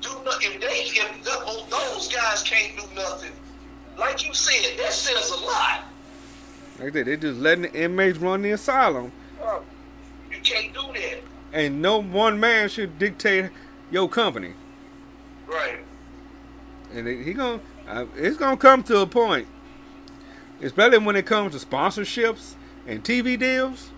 [0.04, 0.52] do nothing?
[0.52, 3.32] If they, if th- those guys can't do nothing,
[3.98, 5.84] like you said, that says a lot.
[6.78, 9.60] Like that, they just letting the inmates run the asylum, Uh,
[10.30, 11.22] You can't do that.
[11.52, 13.50] and no one man should dictate
[13.90, 14.54] your company.
[15.46, 15.78] Right.
[16.92, 19.46] And he gonna, uh, it's gonna come to a point,
[20.62, 22.54] especially when it comes to sponsorships
[22.86, 23.90] and TV deals.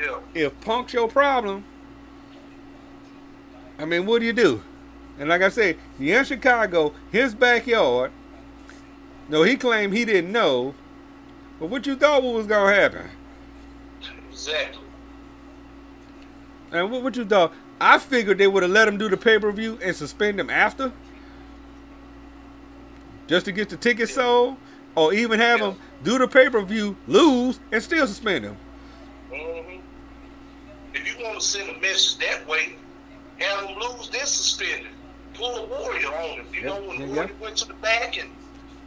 [0.00, 0.18] Yeah.
[0.34, 1.64] If Punk's your problem,
[3.78, 4.62] I mean, what do you do?
[5.18, 8.10] And like I said, he in Chicago, his backyard.
[9.28, 10.74] No, he claimed he didn't know.
[11.60, 13.08] But what you thought was gonna happen?
[14.30, 14.82] Exactly.
[16.72, 17.52] And what, what you thought?
[17.80, 20.50] I figured they would have let him do the pay per view and suspend him
[20.50, 20.92] after,
[23.26, 24.56] just to get the tickets sold,
[24.94, 28.56] or even have him do the pay per view, lose, and still suspend him.
[29.30, 29.78] hmm
[30.94, 32.76] If you want to send a message that way,
[33.38, 34.92] have them lose, then suspend it.
[35.42, 36.46] Pull a warrior on him.
[36.54, 38.30] You Yep, know, when yeah, Warrior went to the back and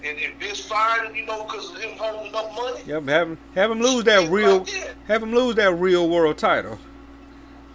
[0.05, 2.79] and, and Vince fired him, you know, because of him holding up money.
[2.85, 4.95] Yep, have him have him lose that real, that.
[5.07, 6.79] have him lose that real world title.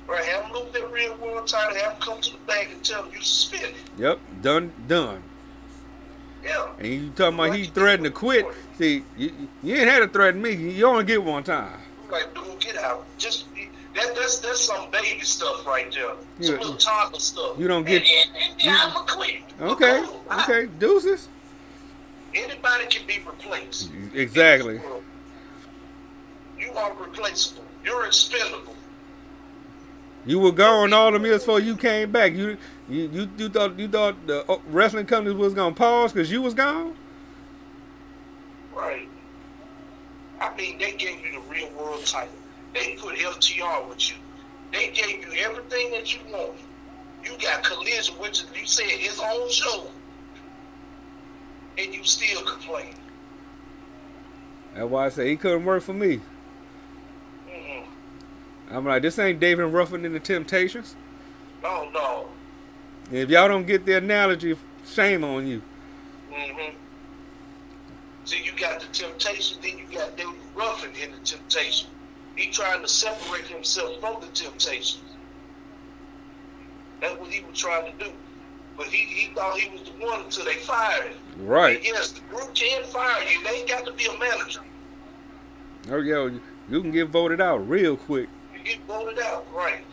[0.08, 2.82] Right, have him lose that real world title, have him come to the back and
[2.82, 3.74] tell him you suspended.
[3.98, 5.22] Yep, done, done.
[6.42, 6.70] Yeah.
[6.78, 8.46] And you talking about he Like, threatened to quit?
[8.78, 10.52] See, you, you ain't had to threaten me.
[10.52, 11.78] You only get one time.
[12.10, 13.04] Like, dude, get out.
[13.18, 13.44] Just
[14.00, 16.12] that that's that's some baby stuff right there.
[16.40, 17.58] Some little toddler stuff.
[17.58, 19.42] You don't get- And, and, and you- I'm a quit.
[19.60, 20.04] Okay,
[20.40, 21.28] okay, deuces.
[22.34, 23.90] Anybody can be replaced.
[24.14, 24.80] Exactly.
[26.58, 27.64] You are replaceable.
[27.84, 28.74] You're expendable.
[30.26, 32.32] You were gone all the years before you came back.
[32.34, 32.56] You
[32.88, 36.42] you you, you thought you thought the uh, wrestling companies was gonna pause because you
[36.42, 36.94] was gone.
[38.74, 39.08] Right.
[40.40, 42.32] I mean, they gave you the real world title.
[42.74, 44.16] They put FTR with you.
[44.72, 46.60] They gave you everything that you wanted.
[47.24, 49.88] You got Collision, which you said his own show,
[51.76, 52.94] and you still complain.
[54.74, 56.20] That's why I say he couldn't work for me.
[57.48, 57.84] Mm-mm.
[58.70, 60.94] I'm like, this ain't David Ruffin in the Temptations.
[61.62, 62.28] No, no.
[63.08, 64.56] And if y'all don't get the analogy,
[64.86, 65.60] shame on you.
[66.32, 66.76] Mm-hmm.
[68.24, 71.90] See, you got the temptation, then you got David Ruffin in the temptation.
[72.40, 75.02] He trying to separate himself from the temptations.
[77.02, 78.10] That's what he was trying to do.
[78.78, 81.18] But he, he thought he was the one until they fired him.
[81.46, 81.76] Right.
[81.76, 83.44] And yes, the group can fire you.
[83.44, 84.60] They ain't got to be a manager.
[85.90, 88.30] Oh yo, you can get voted out real quick.
[88.56, 89.84] You get voted out, right?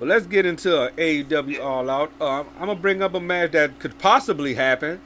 [0.00, 2.10] But let's get into a AEW All Out.
[2.20, 5.00] Uh, I'm gonna bring up a match that could possibly happen.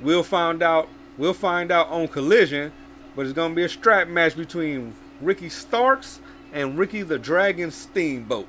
[0.00, 0.88] We'll find out.
[1.16, 2.72] We'll find out on Collision,
[3.18, 6.20] but it's gonna be a strap match between Ricky Starks
[6.52, 8.46] and Ricky the Dragon Steamboat.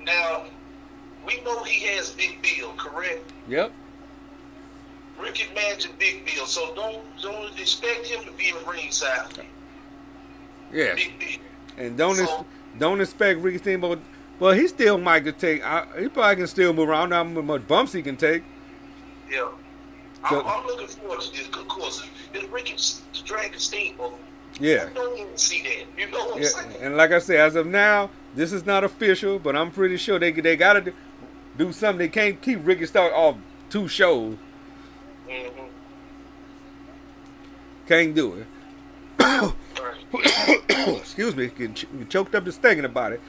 [0.00, 0.44] Now,
[1.26, 3.32] we know he has Big Bill, correct?
[3.48, 3.72] Yep.
[5.20, 9.34] Ricky Mansion Big Bill, so don't don't expect him to be a ringside.
[11.18, 11.40] Bill.
[11.76, 12.46] And don't ex- So-
[12.78, 13.98] don't expect Ricky Steamboat.
[14.38, 15.64] Well, he still might could take.
[15.64, 17.12] I, he probably can still move around.
[17.12, 18.44] I don't know how much bumps he can take.
[19.28, 19.48] Yeah.
[20.24, 21.46] I'm, I'm looking forward to this.
[21.48, 24.18] Of course, it's Ricky the Dragon Steamboat.
[24.60, 24.88] Yeah.
[24.88, 26.00] You don't even see that.
[26.00, 26.76] You know what I'm Yeah, saying?
[26.80, 30.18] and like I said, as of now, this is not official, but I'm pretty sure
[30.18, 30.92] they they gotta do,
[31.56, 31.98] do something.
[31.98, 33.36] They can't keep Ricky Stark off
[33.70, 34.36] two shows.
[35.28, 35.64] Mm-hmm.
[37.86, 38.46] Can't do it.
[40.98, 43.20] Excuse me, getting ch- choked up just thinking about it.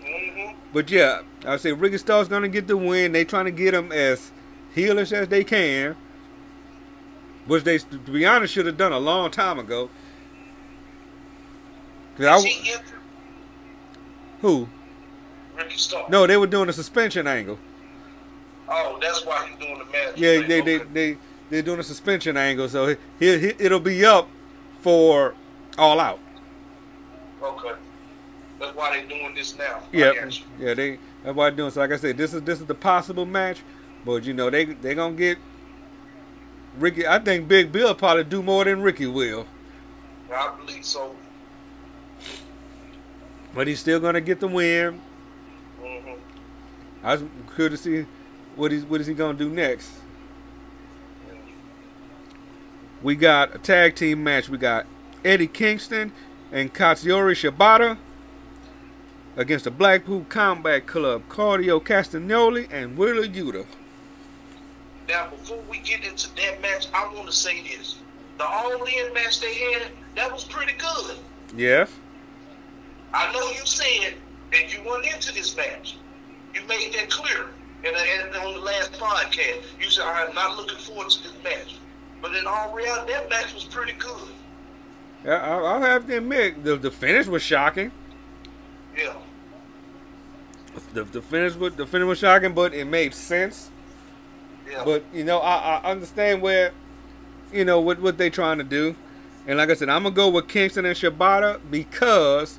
[0.00, 0.56] Mm-hmm.
[0.72, 3.12] But yeah, I say Ricky Stark's gonna get the win.
[3.12, 4.30] They trying to get him as
[4.74, 5.96] heelish as they can,
[7.46, 9.90] which they, to be honest, should have done a long time ago.
[12.16, 12.74] 'Cause I Is w- he
[14.40, 14.68] who?
[15.56, 16.08] Ricky Stark.
[16.10, 17.58] No, they were doing a suspension angle.
[18.68, 20.16] Oh, that's why he's doing the match.
[20.16, 20.78] Yeah, they Okay.
[20.78, 20.78] they
[21.12, 21.18] they
[21.50, 24.28] they're doing a suspension angle, so he, he, it'll be up
[24.80, 25.34] for
[25.76, 26.18] all out.
[27.42, 27.72] Okay.
[28.60, 29.80] That's why they're doing this now.
[29.92, 30.12] Yeah,
[30.58, 31.70] yeah, they that's why they're doing.
[31.70, 33.58] So like I said, this is this is the possible match,
[34.04, 35.38] but you know they they gonna get
[36.78, 37.06] Ricky.
[37.06, 39.46] I think Big Bill probably do more than Ricky will.
[40.34, 41.14] I believe so.
[43.54, 45.00] But he's still gonna get the win.
[45.80, 46.10] hmm
[47.02, 48.08] I was curious to see
[48.56, 49.90] what he's what is he gonna do next.
[53.02, 54.48] We got a tag team match.
[54.48, 54.86] We got
[55.24, 56.12] Eddie Kingston
[56.50, 57.98] and Katsuyori Shibata
[59.36, 63.66] against the Blackpool Combat Club, Claudio Castagnoli and Wheeler Yuta.
[65.08, 67.98] Now, before we get into that match, I want to say this:
[68.38, 71.16] the all-in match they had, that was pretty good.
[71.54, 71.90] Yes.
[73.12, 74.14] I know you said
[74.52, 75.96] that you went into this match.
[76.54, 77.46] You made that clear.
[77.84, 81.76] And, and on the last podcast, you said, I'm not looking forward to this match.
[82.22, 84.30] But in all reality, that match was pretty good.
[85.24, 87.92] Yeah, I'll I'll have to admit the the finish was shocking.
[88.96, 89.14] Yeah.
[90.92, 93.70] The, the finish was the finish was shocking, but it made sense.
[94.70, 94.82] Yeah.
[94.84, 96.72] But you know, I, I understand where,
[97.52, 98.96] you know, what what they trying to do,
[99.46, 102.58] and like I said, I'm gonna go with Kingston and Shibata because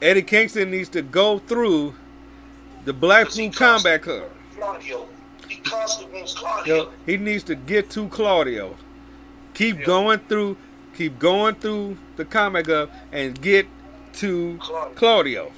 [0.00, 1.94] Eddie Kingston needs to go through
[2.84, 4.30] the Black Blackpool Combat Club.
[4.56, 5.08] Claudio.
[5.48, 6.74] He constantly wants Claudio.
[6.76, 8.76] You know, he needs to get to Claudio.
[9.54, 9.84] Keep Yeah.
[9.84, 10.56] going through,
[10.96, 13.66] keep going through the Combat Club and get
[14.14, 14.94] to Claudio.
[14.94, 15.52] Claudio.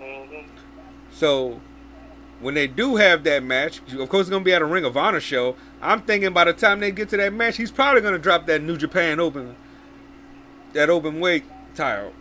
[0.00, 0.40] hmm
[1.12, 1.60] So
[2.44, 4.98] when they do have that match, of course it's gonna be at a Ring of
[4.98, 5.56] Honor show.
[5.80, 8.60] I'm thinking by the time they get to that match, he's probably gonna drop that
[8.62, 9.56] New Japan Open,
[10.74, 12.12] that open weight title.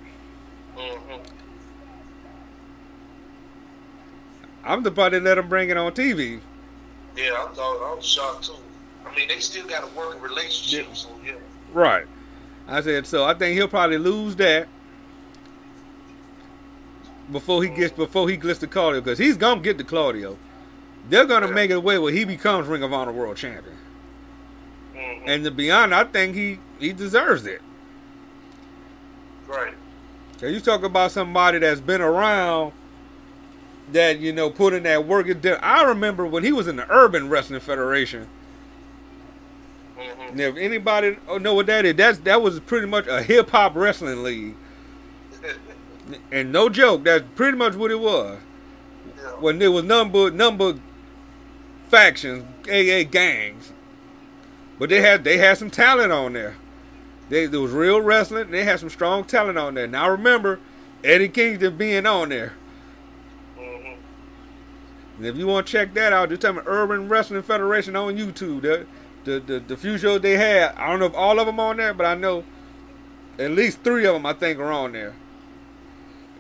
[0.78, 1.16] hmm
[4.64, 6.40] I'm the part that let him bring it on TV.
[7.18, 8.54] Yeah, I thought I was shocked too.
[9.06, 10.94] I mean, they still got to work a relationship, Yeah.
[10.94, 11.34] so yeah.
[11.74, 12.06] Right.
[12.66, 13.26] I said so.
[13.26, 14.70] I think he'll probably lose that
[17.32, 20.38] before he gets before he gets to Claudio because he's gonna get to Claudio.
[21.10, 21.54] They're gonna Yeah.
[21.54, 23.78] make it a way where he becomes Ring of Honor World Champion.
[24.96, 27.62] hmm And to be honest, I think he he deserves it.
[29.48, 29.74] right.
[30.40, 32.74] So you talk about somebody that's been around
[33.92, 35.28] that you know put in that work.
[35.62, 38.28] I remember when he was in the Urban Wrestling Federation.
[39.98, 43.50] hmm And if anybody know what that is, that's that was pretty much a hip
[43.52, 44.56] hop wrestling league.
[46.32, 48.40] And no joke, that's pretty much what it was.
[49.18, 49.32] yeah.
[49.40, 50.76] When there was number number
[51.90, 53.72] factions, AA gangs,
[54.80, 56.56] but they had they had some talent on there.
[57.30, 58.52] They there was real wrestling.
[58.52, 59.88] They had some strong talent on there.
[59.88, 60.60] Now remember,
[61.04, 62.54] Eddie Kingston being on there.
[63.58, 63.94] hmm
[65.18, 68.16] And if you want to check that out, just type in Urban Wrestling Federation on
[68.18, 68.62] YouTube.
[68.64, 68.86] The,
[69.26, 71.78] the the the few shows they had, I don't know if all of them on
[71.78, 72.44] there, but I know
[73.40, 75.16] at least three of them I think are on there.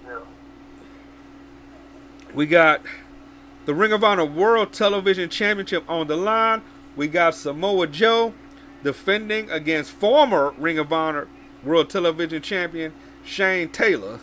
[0.06, 0.20] Yeah.
[2.34, 2.82] We got
[3.66, 6.62] the Ring of Honor World Television Championship on the line.
[6.96, 8.34] We got Samoa Joe
[8.84, 11.28] defending against former Ring of Honor
[11.64, 14.20] World Television Champion Shane Taylor.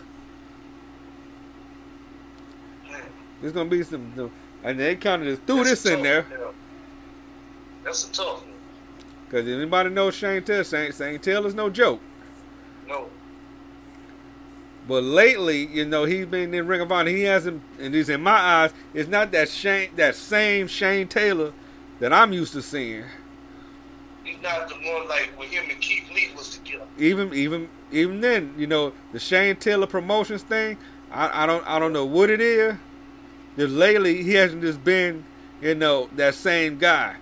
[3.40, 4.30] There's gonna be some, some-
[4.62, 6.54] and they kind of just threw that's this in there one.
[7.84, 8.52] That's a tough one.
[9.24, 12.00] because anybody knows Shane Taylor, Shane, Shane Taylor's no joke.
[12.86, 13.08] No.
[14.90, 17.10] But lately, you know, he's been in Ring of Honor.
[17.10, 21.52] He hasn't, and he's in my eyes, it's not that Shane, that same Shane Taylor
[22.00, 23.04] that I'm used to seeing.
[24.24, 26.86] He's not the one like when him and Keith Lee was together.
[26.98, 30.76] Even, even, even then, you know, the Shane Taylor promotions thing.
[31.12, 32.74] I, I don't, I don't know what it is.
[33.56, 35.22] Just lately, he hasn't just been,
[35.62, 37.14] you know, that same guy.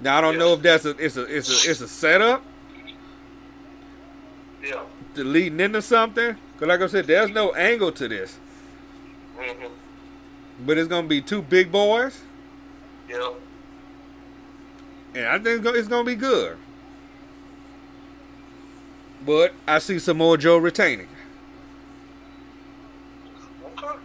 [0.00, 2.42] Now I don't know if that's a, it's a, it's a, it's a setup
[4.64, 4.82] Yeah.
[5.14, 6.38] to leading into something.
[6.58, 8.38] Cause like I said, there's no angle to this.
[9.36, 9.66] hmm
[10.64, 12.22] But it's gonna be two big boys.
[13.08, 13.32] Yeah.
[15.14, 16.56] And I think it's gonna, be good.
[19.24, 21.08] But I see Samoa Joe retaining.
[23.64, 23.98] Okay.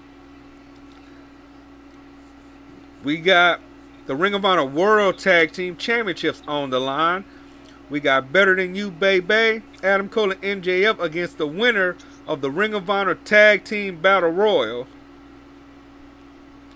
[3.04, 3.60] We got
[4.06, 7.26] the Ring of Honor World Tag Team Championships on the line.
[7.89, 11.95] We got Better Than You, Baby, Adam Cole and MJF against the winner
[12.30, 14.86] of the Ring of Honor Tag Team Battle Royal,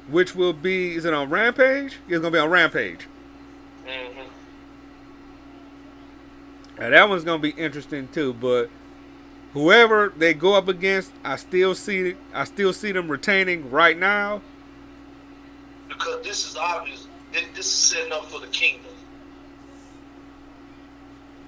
[0.10, 1.99] which will be, is it on Rampage?
[2.08, 3.08] It's going to be on Rampage.
[3.86, 4.22] hmm
[6.80, 8.34] Now that one's gonna be interesting too.
[8.34, 8.72] But
[9.54, 14.41] whoever they go up against, I still see I still see them retaining right now.
[15.88, 17.08] Because this is obvious.
[17.32, 18.91] This, this is setting up for the kingdom.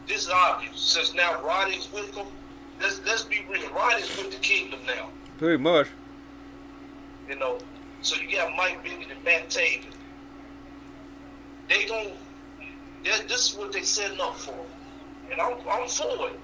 [0.07, 0.79] This is obvious.
[0.79, 2.27] Since now Roddy's with them,
[2.81, 3.69] let's let's be real.
[3.73, 5.09] Roddy's with the kingdom now.
[5.37, 5.87] Pretty much.
[7.29, 7.57] You know.
[8.01, 9.85] So you got Mike Bennett and Matt Taven.
[11.69, 12.13] They they-
[13.27, 14.55] this is what they setting up for.
[15.31, 16.39] And I'm I'm for it.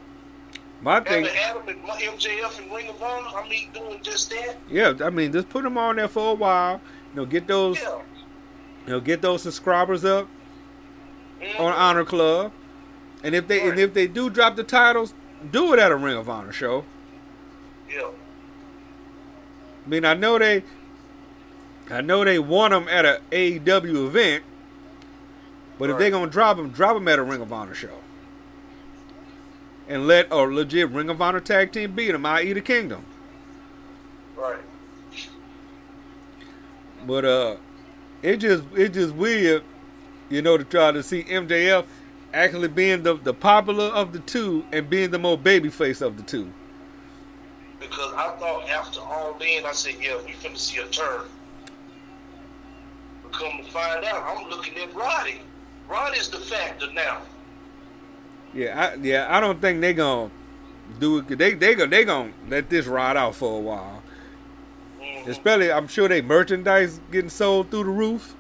[0.82, 4.58] My thing, Adam and MJF and Ring of Honor, I mean, doing just that.
[4.68, 6.82] yeah, I mean, just put them on there for a while.
[7.14, 8.00] You know, get those, Yeah.
[8.88, 10.28] you know, get those subscribers up
[11.40, 11.60] Mhm.
[11.60, 12.52] on Honor Club,
[13.24, 15.14] and if they and if they do drop the titles,
[15.50, 16.86] do it at a Ring of Honor show.
[17.90, 18.10] Yeah.
[19.86, 20.64] I mean, I know they,
[21.90, 24.44] I know they want them at a AEW event,
[25.80, 28.00] but if they're gonna drop them, drop them at a Ring of Honor show,
[29.88, 32.54] and let a legit Ring of Honor tag team beat them, i.e.
[32.54, 33.04] the Kingdom.
[34.38, 34.60] Right.
[37.06, 37.56] But uh,
[38.22, 39.64] it just it just weird,
[40.30, 41.86] you know, to try to see MJF
[42.34, 46.24] actually being the the popular of the two and being the more babyface of the
[46.24, 46.52] two.
[47.80, 51.22] Because I thought after all in, I said, yeah, we finna see a turn.
[53.24, 55.42] But come to find out, I'm looking at Roddy.
[55.90, 57.22] Roddy's the factor now.
[58.54, 60.30] Yeah, I, yeah, I don't think they gonna
[61.00, 61.38] do it.
[61.38, 64.04] They they gonna they gonna let this ride out for a while.
[65.02, 65.28] Mhm.
[65.28, 68.36] Especially, I'm sure they merchandise getting sold through the roof.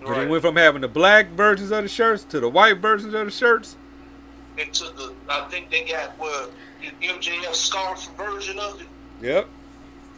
[0.00, 0.28] They Right.
[0.28, 3.30] went from having the black versions of the shirts to the white versions of the
[3.30, 3.76] shirts.
[4.56, 8.86] Into the, I think they got what the MJF scarf version of it.
[9.20, 9.48] Yep.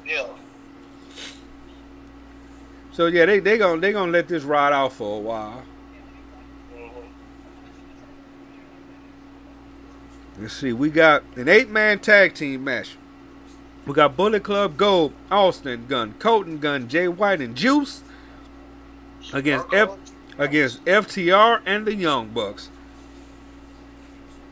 [0.07, 0.27] Yeah.
[2.93, 5.63] So yeah, they they gonna they gonna let this ride out for a while.
[6.75, 6.91] Mhm.
[10.39, 12.97] Let's see, we got an eight man tag team match.
[13.87, 18.03] We got Bullet Club Gold, Austin Gunn, Colton Gunn, Jay White, and Juice
[19.33, 19.91] against F
[20.39, 22.71] against FTR and the Young Bucks.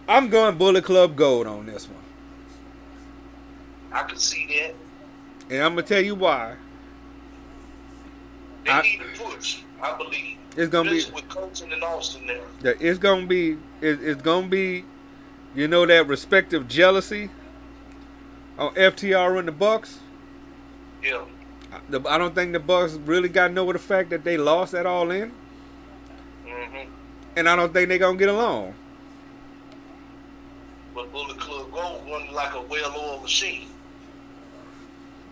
[0.09, 1.97] I'm going Bullet Club Gold on this one,
[3.93, 4.75] I can see that.
[5.55, 6.57] and I'm gonna tell you why.
[8.65, 10.37] They I- need a push, I believe.
[10.57, 12.41] It's gonna be with Colton and Austin there.
[12.63, 14.85] that it's gonna be it, it's gonna be,
[15.55, 17.31] you know, that respective jealousy
[18.59, 20.01] on FTR and the Bucks.
[21.03, 21.23] Yeah.
[21.89, 24.87] The, I don't think the Bucks really got know the fact that they lost at
[24.87, 25.33] all in,
[26.47, 26.89] hmm
[27.37, 28.75] and I don't think they're gonna get along.
[30.95, 33.69] But Bullet Club Gold run like a well-oiled machine.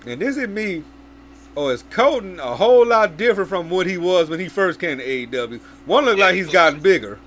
[0.07, 0.85] And this is me,
[1.57, 4.99] or is Colton a whole lot different from what he was when he first came
[4.99, 5.61] to AEW?
[5.87, 7.19] One look like he's gotten bigger.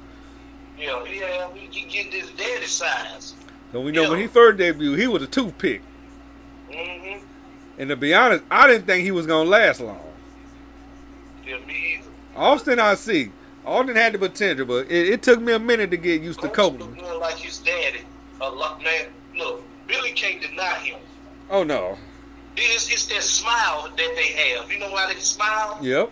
[0.79, 3.35] Yeah, yeah, we can get this daddy size.
[3.71, 5.81] So we know when he first debuted, he was a toothpick.
[6.71, 7.17] hmm
[7.81, 9.99] And to be honest, I didn't think he was gonna last long.
[11.43, 12.09] Yeah, me either.
[12.35, 13.31] Austin, I see.
[13.65, 16.49] Austin had the potential, but it, it took me a minute to get used to
[16.49, 16.95] Colton Colton.
[16.97, 18.01] look more like his daddy.
[18.39, 19.07] A lot, man.
[19.35, 20.99] Look, Billy can't deny him.
[21.49, 21.97] Oh no.
[22.55, 24.71] It's, it's that smile that they have.
[24.71, 25.79] You know why they smile?
[25.81, 26.11] Yep.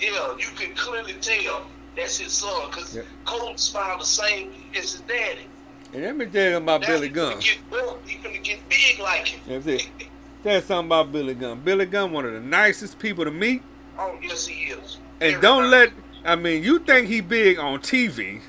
[0.00, 3.02] Yeah, you can clearly tell that's his son because Yeah.
[3.26, 5.48] Colton smiled the same as his daddy.
[5.92, 7.32] And let me tell you about Now Billy Gunn.
[7.32, 9.40] Gonna get, well, he gonna get big like him.
[9.46, 9.86] That's it.
[10.44, 11.60] You something about Billy Gunn.
[11.60, 13.62] Billy Gunn, one of the nicest people to meet.
[13.98, 14.98] oh, yes, he is.
[15.20, 15.90] And Very don't let
[16.24, 18.40] I mean, you think he big on TV.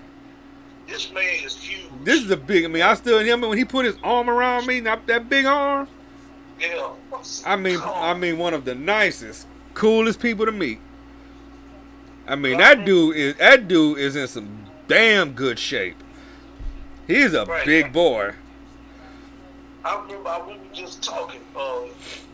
[0.87, 1.89] This man is huge.
[2.03, 4.67] This is a big I mean, I still remember when he put his arm around
[4.67, 5.87] me, not that big arm.
[6.59, 6.89] yeah.
[7.45, 10.79] I mean Oh, I mean one of the nicest, coolest people to meet.
[12.27, 15.95] I mean that dude is that dude is in some damn good shape.
[17.07, 17.65] He's a Right.
[17.65, 18.33] big boy.
[19.85, 21.41] I remember I, we were just talking.
[21.55, 21.81] Uh,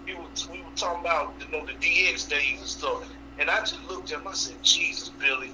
[0.06, 0.22] we were,
[0.52, 3.08] we were talking about you know the DX days and stuff,
[3.40, 4.28] and I just looked at him.
[4.28, 5.52] I said, "Jesus, Billy."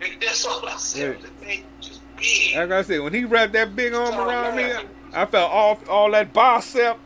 [0.00, 1.16] And that's all I said.
[1.20, 1.28] Yeah.
[1.40, 2.54] The man just big.
[2.56, 4.70] Like I said, when he wrapped that big arm around me,
[5.12, 6.98] I felt all all that bicep.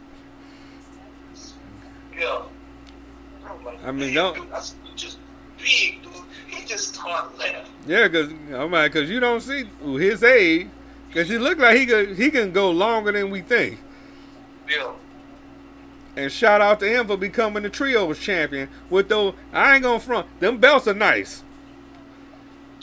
[2.19, 2.43] Yeah.
[3.47, 5.19] I'm like, I mean, don't- dude, I said, just
[5.59, 6.13] big, dude.
[6.49, 7.73] He just started laughing.
[7.87, 10.69] Yeah, cause I'm like, cause you don't see his age,
[11.15, 13.79] cause he look like he could he can go longer than we think.
[14.71, 14.93] Yeah.
[16.17, 18.69] And shout out to him for becoming the trios champion.
[18.89, 20.27] With those, I ain't gonna front.
[20.41, 21.43] Them belts are nice.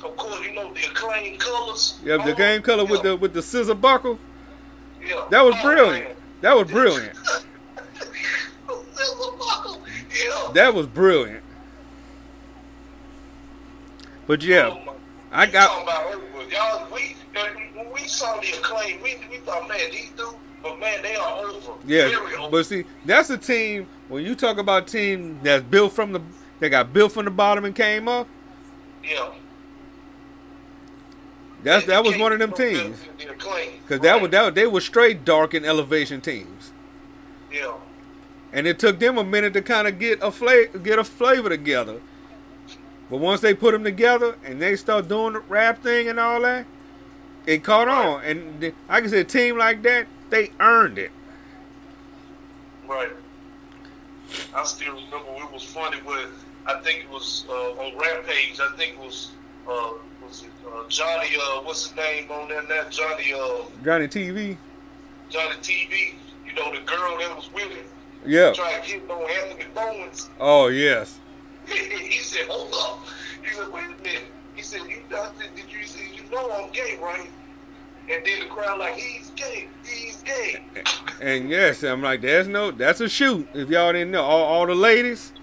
[0.04, 2.00] Of course, you know the acclaimed colors.
[2.04, 4.20] Yeah, the Oh, game color with the with the scissor buckle.
[5.06, 5.26] yeah.
[5.30, 6.06] That was Oh, brilliant.
[6.08, 6.16] man.
[6.42, 7.16] That was brilliant.
[10.16, 10.52] Yeah.
[10.54, 11.44] That was brilliant.
[14.26, 14.96] But yeah, Oh,
[15.32, 16.50] I got talking about over.
[16.50, 17.16] Y'all, we,
[17.76, 21.38] when we saw the acclaim, we, we thought, man, these dudes, but man, they are
[21.40, 21.74] over.
[21.86, 22.12] yeah.
[22.40, 22.50] Over.
[22.52, 23.88] But see, that's a team.
[24.10, 26.22] When you talk about a team that's built from the
[26.60, 28.28] that got built from the bottom and came up,
[29.04, 29.32] yeah.
[31.64, 33.00] that's They that was one of them teams.
[33.18, 33.72] The acclaim.
[33.88, 36.72] Cause that was that they were straight dark and elevation teams.
[37.52, 37.76] Yeah.
[38.52, 41.50] and it took them a minute to kind of get a flavor, get a flavor
[41.50, 42.02] together.
[43.10, 46.42] But once they put them together and they start doing the rap thing and all
[46.42, 46.66] that,
[47.46, 51.12] it caught on, and I said, a team like that, they earned it.
[52.88, 53.12] Right.
[54.56, 56.28] I still remember it was funny when
[56.66, 58.60] I think it was uh, on Rampage.
[58.60, 59.32] I think it was
[59.68, 59.94] uh,
[60.26, 61.30] was it uh, Johnny?
[61.36, 62.90] Uh, what's his name on there now?
[62.90, 63.34] Johnny.
[63.34, 64.58] Uh, Johnny TV,
[65.30, 66.14] Johnny TV.
[66.46, 67.86] You know the girl that was with him
[68.28, 68.54] yeah.
[68.54, 70.30] trying to get on Anthony Bowens.
[70.40, 71.20] Oh yes,
[71.68, 73.06] he said, "Hold up."
[73.44, 74.24] He said, "Wait a minute."
[74.56, 77.30] He said, "You did you say you know I'm gay, right?"
[78.10, 79.68] And then the crowd like, "He's gay.
[79.86, 80.62] He's gay."
[81.22, 83.48] and yes, I'm like, there's no, that's a shoot.
[83.54, 85.34] If y'all didn't know, all, all the ladies,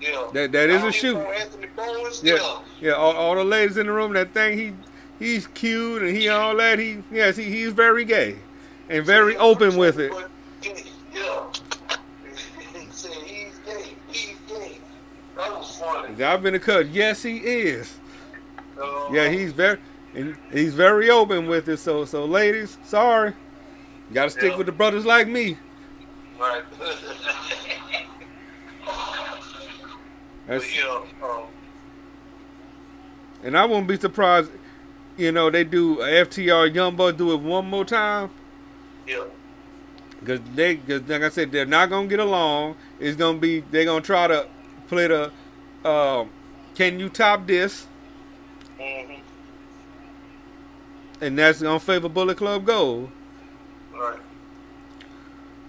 [0.00, 0.28] Yeah.
[0.32, 1.16] That- that is a shoot.
[1.16, 2.58] yeah, Yeah.
[2.80, 4.72] yeah, all, all the ladies in the room that think he,
[5.24, 6.78] he's cute and he all that.
[6.78, 8.36] He, yes, he, he's very gay,
[8.88, 10.12] and very open with it.
[10.12, 10.30] But,
[10.62, 11.44] Yeah.
[13.24, 13.94] he's gay.
[14.08, 14.78] He's gay.
[15.36, 16.22] That was funny.
[16.22, 16.88] I've been a cut.
[16.88, 17.94] Yes, he is.
[18.80, 19.78] Uh, Yeah, he's very,
[20.14, 21.78] and he's very open with it.
[21.78, 23.32] So, so ladies, sorry,
[24.08, 24.56] you got to stick Yeah.
[24.58, 25.56] with the brothers like me.
[26.38, 26.62] Right.
[30.46, 31.02] That's, yeah.
[31.22, 31.44] Um,
[33.44, 34.50] and I wouldn't be surprised,
[35.16, 38.30] you know, they do FTR Young do it one more time.
[39.06, 39.24] yeah.
[40.24, 42.76] Cause they, cause like I said, they're not gonna get along.
[43.00, 44.46] It's gonna be they're gonna try to
[44.86, 45.32] play the,
[45.88, 46.30] um,
[46.76, 47.88] can you top this?
[51.22, 53.08] And that's gonna favor Bullet Club Gold.
[53.94, 54.18] Right.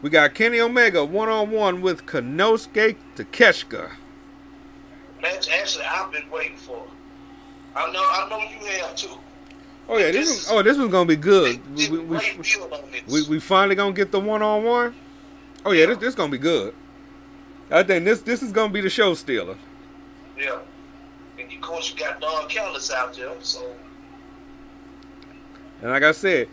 [0.01, 3.91] We got Kenny Omega one on one with Konosuke Takeshita.
[5.21, 6.83] Match actually I've been waiting for.
[7.75, 7.99] I know.
[7.99, 9.15] I know you have too.
[9.87, 11.61] Oh yeah, this is oh this one's gonna be good.
[11.75, 13.03] We, we, we, great deal on this.
[13.05, 14.95] we, we finally gonna get the one on one.
[15.63, 16.73] Oh yeah, this this gonna be good.
[17.69, 19.57] I think this this is gonna be the show stealer.
[20.35, 20.57] yeah.
[21.37, 23.71] And of course you got Don Callis out there, so
[25.81, 26.47] And like I said,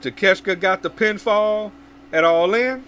[0.00, 1.72] Takeshita got the pinfall
[2.12, 2.84] at All In.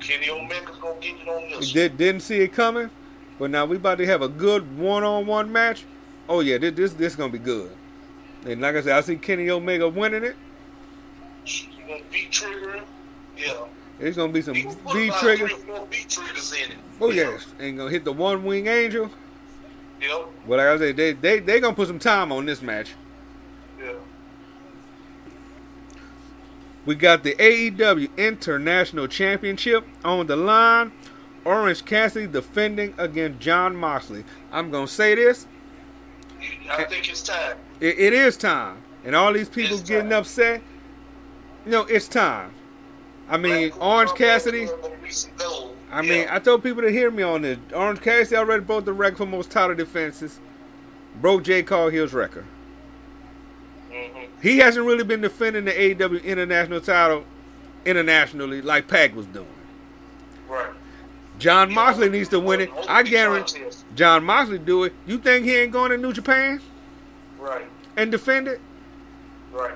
[0.00, 1.72] Kenny Omega's gonna get it on this.
[1.72, 2.90] Did, didn't see it coming,
[3.38, 5.84] but now we about to have a good one-on-one match.
[6.28, 7.70] Oh yeah, this this this gonna be good.
[8.46, 10.36] And like I said, I see Kenny Omega winning it.
[11.44, 12.82] He's gonna beat triggering?
[13.36, 13.64] Yeah.
[13.98, 15.48] It's gonna be some He put V about trigger.
[15.48, 16.54] three or four V-Triggers.
[17.00, 17.30] Oh yeah.
[17.30, 19.10] yes, and gonna hit the one wing angel.
[20.00, 20.28] Yep.
[20.48, 22.92] But like I said, they they they gonna put some time on this match.
[23.78, 23.92] Yeah.
[26.90, 30.90] We got the AEW International Championship on the line.
[31.44, 34.24] Orange Cassidy defending against Jon Moxley.
[34.50, 35.46] I'm gonna say this.
[36.68, 37.58] I think it's time.
[37.78, 38.78] It, it is time.
[39.04, 40.18] And all these people It's getting time.
[40.18, 40.62] upset.
[41.64, 42.50] No, it's time.
[43.28, 44.66] I mean, Black Orange Cassidy.
[44.66, 45.76] gonna be some gold.
[45.92, 46.34] I mean, Yeah.
[46.34, 47.58] I told people to hear me on this.
[47.72, 50.40] Orange Cassidy already broke the record for most title defenses.
[51.20, 51.62] Broke J.
[51.62, 52.46] Cargill's record.
[54.42, 57.24] He hasn't really been defending the AEW International title
[57.84, 59.46] internationally like Pac was doing.
[60.48, 60.70] Right.
[61.38, 62.70] Jon Moxley needs to win it.
[62.88, 63.62] I guarantee.
[63.94, 64.92] Jon Moxley do it.
[65.06, 66.60] You think he ain't going to New Japan
[67.38, 67.64] Right.
[67.96, 68.60] and defend it?
[69.52, 69.74] Right.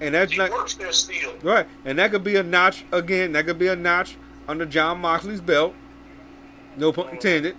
[0.00, 1.32] And that's He like works there still.
[1.42, 1.66] right.
[1.84, 3.32] And that could be a notch again.
[3.32, 4.16] That could be a notch
[4.46, 5.74] under Jon Moxley's belt.
[6.76, 7.56] No pun intended.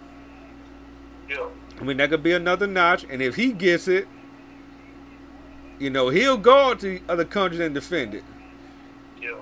[1.29, 1.47] Yeah.
[1.79, 3.05] I mean, that could be another notch.
[3.09, 4.07] And if he gets it,
[5.79, 8.23] you know, he'll go out to other countries and defend it.
[9.21, 9.35] Yeah.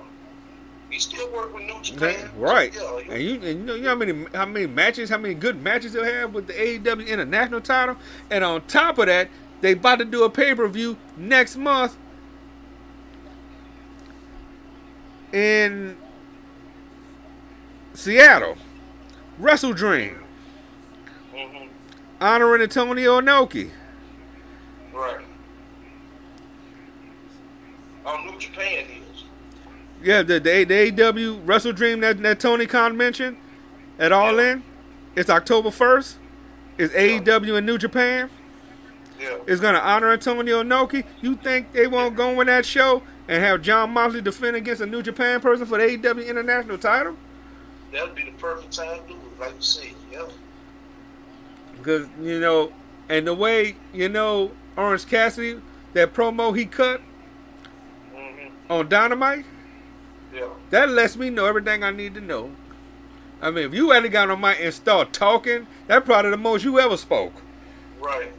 [0.90, 1.82] He still work with New?
[1.82, 2.30] Japan.
[2.36, 2.74] Right.
[2.74, 2.98] Yeah.
[3.10, 5.62] And you, and you know, you know how many how many matches, how many good
[5.62, 7.96] matches they'll have with the AEW International title,
[8.30, 9.28] and on top of that,
[9.60, 11.96] they about to do a pay per view next month
[15.32, 15.96] in
[17.94, 18.56] Seattle,
[19.38, 20.20] Wrestle Dream,
[21.34, 21.66] hmm
[22.20, 23.70] honoring Antonio Inoki.
[24.92, 25.24] Right.
[28.04, 29.24] On New Japan is.
[30.02, 33.36] Yeah, the, the, the AEW Wrestle Dream that, that Tony Khan mentioned
[33.98, 34.52] at All Yeah.
[34.52, 34.62] In,
[35.16, 36.16] it's October first.
[36.76, 37.18] It's Yeah.
[37.20, 38.30] AEW in New Japan.
[39.20, 39.36] Yeah.
[39.46, 41.04] It's going to honor Antonio Inoki.
[41.20, 44.86] You think they won't go in that show and have Jon Moxley defend against a
[44.86, 47.16] New Japan person for the AEW International title?
[47.92, 49.88] That'd be the perfect time to do it, like you said.
[50.12, 50.26] Yeah.
[51.76, 52.72] Because, you know,
[53.08, 55.60] and the way, you know, Orange Cassidy,
[55.94, 57.00] that promo he cut
[58.14, 59.46] hmm on Dynamite,
[60.38, 60.48] Yeah.
[60.70, 62.52] that lets me know everything I need to know.
[63.42, 66.64] I mean, if you ever got on mic and start talking, that's probably the most
[66.64, 67.32] you ever spoke.
[68.00, 68.32] Right.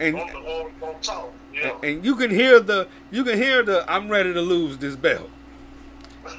[0.00, 1.32] And On the on, on top.
[1.54, 1.72] Yeah.
[1.82, 5.30] and you can hear the you can hear the I'm ready to lose this belt.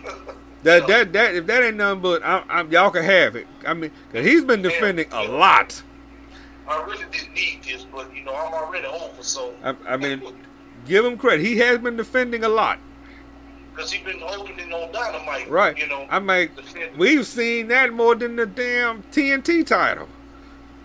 [0.64, 0.88] That Yeah.
[0.88, 3.48] that that if that ain't nothing but I, I, y'all can have it.
[3.66, 5.84] I mean, cause he's been defending a lot.
[6.68, 10.22] I really didn't need this, but you know I'm already over, so I, I mean,
[10.88, 11.46] Give him credit.
[11.46, 12.80] He has been defending a lot.
[13.78, 15.52] Because he been opening on Dynamite.
[15.52, 15.78] Right.
[15.78, 16.08] You know.
[16.10, 16.50] I mean,
[16.98, 20.10] we've seen that more than the damn TNT title.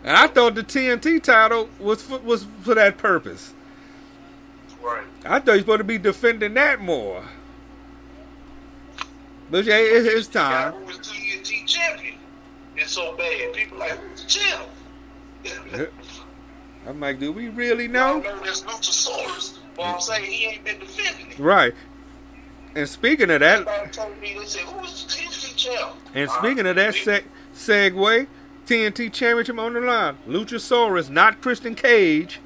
[0.05, 3.55] And I thought the TNT title was for, was for that purpose.
[4.83, 5.05] Right.
[5.25, 7.25] I thought he's supposed to be defending that more.
[9.51, 10.85] But yeah, it, it's time.
[10.85, 12.17] was TNT champion.
[12.77, 13.55] It's so bad.
[13.55, 14.69] People like, who's champ?
[16.87, 18.19] I'm like, do we really I know?
[18.19, 21.39] know that's Luchasaurus, but I'm saying he ain't been defending it.
[21.39, 21.75] Right.
[22.75, 25.93] And speaking of that, Everybody told me, they said, who is the TNT champ?
[26.15, 28.27] and speaking of that seg- segue,
[28.67, 30.17] TNT Championship on the line.
[30.27, 32.41] Luchasaurus, not Christian Cage,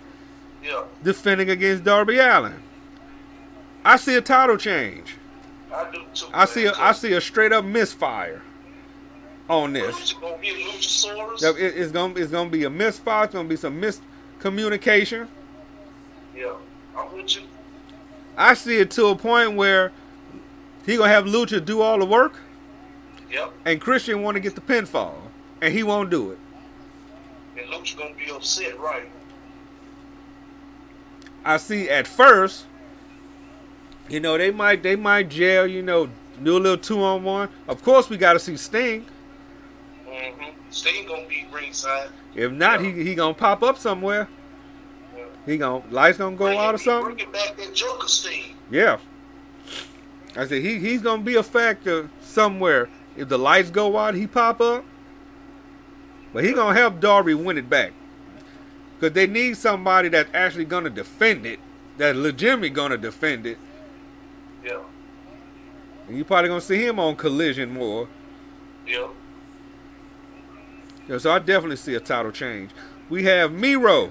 [0.64, 2.62] Yeah, defending against Darby Allin.
[3.84, 5.14] I see a title change.
[5.72, 6.26] I do too.
[6.32, 6.72] I see a.
[6.76, 8.42] I see a straight up misfire
[9.48, 10.12] on this.
[10.14, 10.34] Gonna?
[10.42, 13.24] It- it's gonna it's gonna be a misfire.
[13.24, 15.28] It's gonna be some miscommunication.
[16.34, 16.54] Yeah,
[16.96, 17.42] I'm with you.
[18.36, 19.92] I see it to a point where
[20.86, 22.38] he gonna have Lucha do all the work,
[23.30, 25.14] Yep, and Christian want to get the pinfall,
[25.60, 26.38] and he won't do it.
[27.58, 29.08] and Lucha gonna be upset, right?
[31.44, 32.66] I see at first,
[34.08, 36.08] you know, they might they might jail, you know,
[36.42, 37.48] do a little two on one.
[37.68, 39.06] Of course, we got to see Sting.
[40.08, 40.50] Mm-hmm.
[40.70, 42.08] Sting gonna be ringside.
[42.34, 44.28] If not, he he gonna pop up somewhere.
[45.16, 45.24] Yeah.
[45.46, 47.14] He gonna lights gonna go Bring out or something.
[47.14, 48.54] Bringing back that Joker Sting.
[48.70, 48.98] Yeah.
[50.36, 52.88] I said he he's gonna be a factor somewhere.
[53.16, 54.84] If the lights go out, he pop up.
[56.32, 57.92] But he gonna help Darby win it back.
[59.00, 61.60] Cause they need somebody that's actually gonna defend it,
[61.98, 63.58] that's legitimately gonna defend it.
[64.64, 64.80] Yeah,
[66.08, 68.08] And you probably gonna see him on collision more.
[68.86, 69.08] yeah.
[71.08, 72.72] Yeah, so I definitely see a title change.
[73.08, 74.10] We have Miro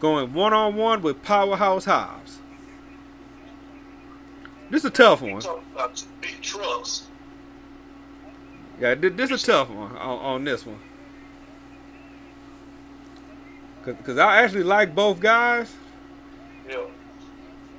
[0.00, 2.38] going one on one with Powerhouse Hobbs.
[4.74, 5.38] This is a tough one.
[5.40, 7.06] talking about two big trucks.
[8.80, 10.80] Yeah, this is a tough one on, on this one.
[13.84, 15.72] Cause, Cause I actually like both guys,
[16.68, 16.86] Yeah,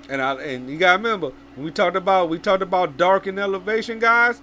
[0.08, 3.38] and I and you gotta remember when we talked about we talked about dark and
[3.40, 4.40] elevation guys.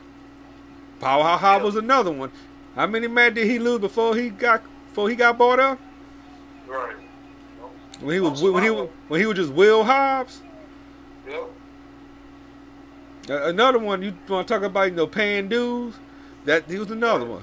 [1.00, 1.64] Powerhouse Yeah.
[1.64, 2.30] was another one.
[2.74, 5.78] How many men did he lose before he got before he got bought up?
[6.66, 6.96] right.
[8.00, 10.42] When he was when he was when he was just Will Hobbs.
[11.26, 11.44] Uh,
[13.28, 15.94] another one you want to talk about, you know, paying dues?
[16.44, 17.42] That he was another one.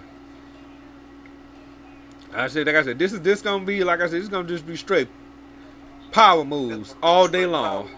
[2.34, 4.47] I said, like I said, this is this gonna be like I said, it's gonna
[4.47, 5.07] just be straight
[6.11, 7.89] power moves all day long.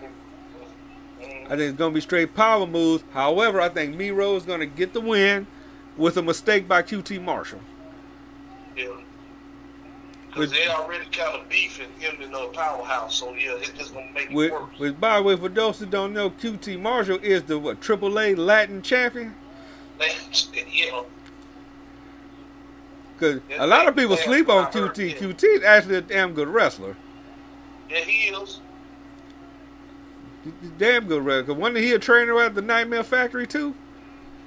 [1.45, 3.03] I think it's gonna be straight power moves.
[3.11, 5.47] However, I think Miro is gonna get the win
[5.97, 7.59] with a mistake by QT Marshall.
[8.77, 8.87] Yeah.
[10.33, 14.09] Because they already kind of beefing him and uh, Powerhouse, so yeah, it's just gonna
[14.13, 14.69] make it Which, worse.
[14.79, 18.37] which, by the way, for those who don't know, QT Marshall is the what AAA
[18.37, 19.35] Latin champion.
[20.71, 21.01] yeah,
[23.19, 25.17] Because a lot of people sleep on QT.
[25.17, 26.95] QT is actually a damn good wrestler.
[27.89, 28.61] yeah, he is.
[30.77, 31.53] Damn good wrestler.
[31.55, 33.75] wasn't he a trainer at the Nightmare Factory too?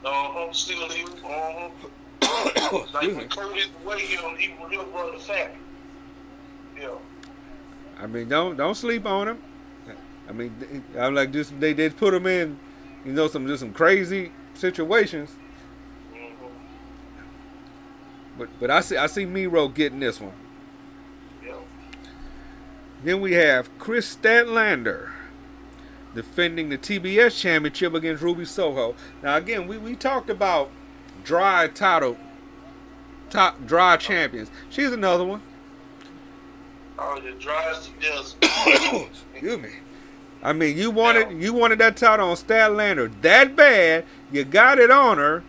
[0.04, 0.52] Uh huh.
[0.52, 1.02] Still he.
[1.04, 1.68] Uh huh.
[2.94, 3.14] Like Excuse me.
[3.18, 5.60] when Curtis away, he'll he will he'll run the factory.
[6.78, 6.94] Yeah.
[8.00, 9.38] I mean, don't don't sleep on him.
[10.28, 12.58] I mean, I'm like just They they put him in,
[13.04, 15.30] you know, some just some crazy situations.
[16.12, 16.46] hmm
[18.38, 20.32] But but I see I see Miro getting this one.
[21.44, 21.54] Yeah.
[23.02, 25.10] Then we have Kris Statlander
[26.14, 28.94] defending the TBS championship against Ruby Soho.
[29.22, 30.70] Now again, we, we talked about
[31.24, 32.16] dry title,
[33.30, 34.50] top dry champions.
[34.70, 35.42] She's another one.
[36.98, 37.32] Oh, the
[38.00, 38.36] desert.
[39.32, 39.70] Excuse me.
[40.42, 44.04] I mean, you wanted you wanted that title on Statlander that bad.
[44.30, 45.42] You got it on her,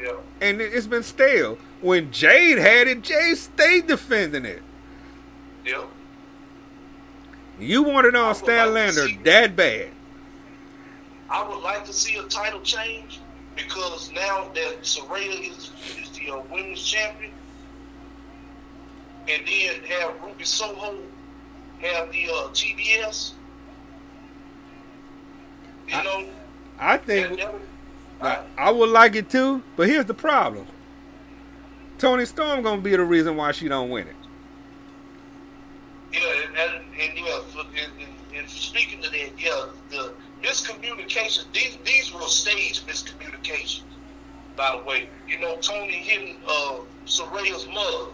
[0.00, 0.12] yeah.
[0.40, 1.58] and it- it's been stale.
[1.80, 4.62] When Jade had it, Jade stayed defending it.
[5.66, 5.84] Yeah.
[7.58, 9.88] You wanted on like to Statlander see- that bad.
[11.28, 13.20] I would like to see a title change
[13.56, 15.70] because now that Saraya is,
[16.00, 17.32] is the uh, women's champion,
[19.32, 20.96] and then have Ruby Soho
[21.82, 23.32] have the uh, TBS.
[25.88, 26.24] You I- know,
[26.78, 27.54] I think that
[28.22, 30.66] I, I would like it too, but here's the problem.
[31.98, 34.16] Toni Storm gonna be the reason why she don't win it.
[36.12, 40.12] yeah, and, and, and yeah, for- and, and, speaking to that, yeah, the
[40.42, 41.44] miscommunication.
[41.52, 43.82] These these were stage miscommunications.
[44.56, 46.76] By the way, you know, Tony hitting uh,
[47.06, 48.10] Saraya's mother,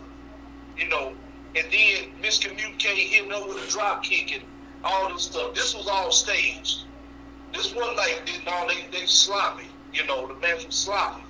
[0.79, 1.15] you know,
[1.57, 4.43] and then miscommunicate hitting with a drop kick and
[4.85, 5.55] all this stuff.
[5.55, 6.85] This was all staged.
[7.53, 9.67] This wasn't like they, no, they they sloppy.
[9.93, 11.23] You know, the match was sloppy.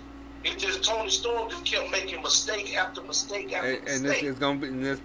[0.44, 4.22] It just Toni Storm just kept making mistake after mistake after and, and mistake.
[4.22, 5.00] this is gonna be and this,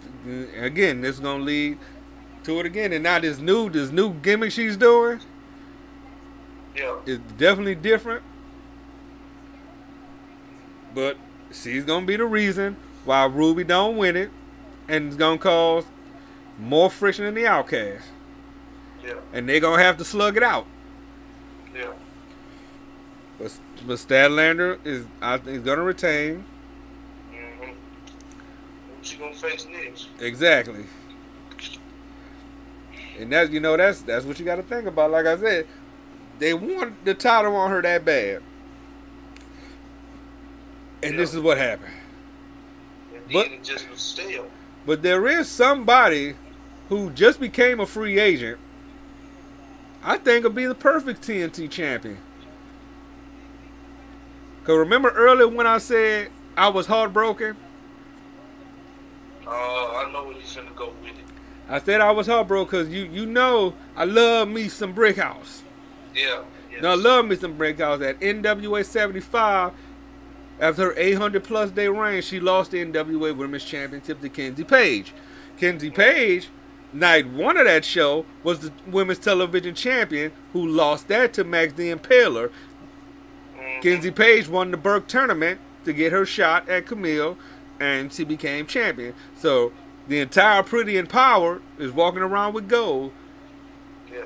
[0.58, 1.02] again.
[1.02, 1.78] This is gonna lead
[2.44, 2.94] to it again.
[2.94, 5.20] And now this new this new gimmick she's doing
[6.76, 8.24] yeah, is definitely different.
[10.94, 11.18] But
[11.52, 12.76] she's gonna be the reason
[13.06, 14.30] why Ruby don't win it,
[14.88, 15.86] and it's gonna cause
[16.58, 18.06] more friction in the outcast,
[19.04, 20.66] yeah, and they're gonna have to slug it out.
[21.76, 21.92] yeah.
[23.40, 26.46] But but Statlander is I think is gonna retain
[27.34, 27.72] Mm-hmm.
[29.02, 30.08] She gonna face next?
[30.20, 30.86] exactly.
[33.20, 35.12] And that's you know that's that's what you got to think about.
[35.12, 35.68] Like I said,
[36.40, 38.42] they want the title on her that bad,
[41.04, 41.94] and this is what happened.
[43.34, 44.50] But- it just was stale.
[44.86, 46.36] But there is somebody
[46.90, 48.58] who just became a free agent.
[50.04, 52.18] I think will be the perfect TNT champion.
[54.64, 57.56] Cause remember earlier when I said I was heartbroken,
[59.46, 61.26] Uh, I know where he's gonna go with it.
[61.70, 65.62] I said I was heartbroken because you you know I love me some Brickhouse.
[66.16, 66.42] Yeah.
[66.72, 66.82] Yes.
[66.82, 69.74] Now I love me some Brickhouse at NWA 75.
[70.62, 75.12] After her 800 plus day reign, she lost the NWA Women's Championship to Kenzie Paige.
[75.58, 76.50] Kenzie Paige,
[76.94, 81.74] night one of that show, was the Women's Television Champion who lost that to Max
[81.74, 82.52] the Impaler.
[83.58, 83.82] Mhm.
[83.82, 87.38] Kenzie Paige won the Burke tournament to get her shot at Kamille,
[87.80, 89.16] and she became champion.
[89.36, 89.72] So
[90.08, 93.14] the entire Pretty Empowered is walking around with gold.
[94.12, 94.26] Yeah.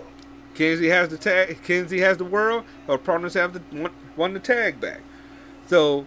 [0.54, 1.64] Kenzie has the tag.
[1.64, 2.66] Kenzie has the world.
[2.88, 5.00] Her partners have the won, won the tag back.
[5.68, 6.06] So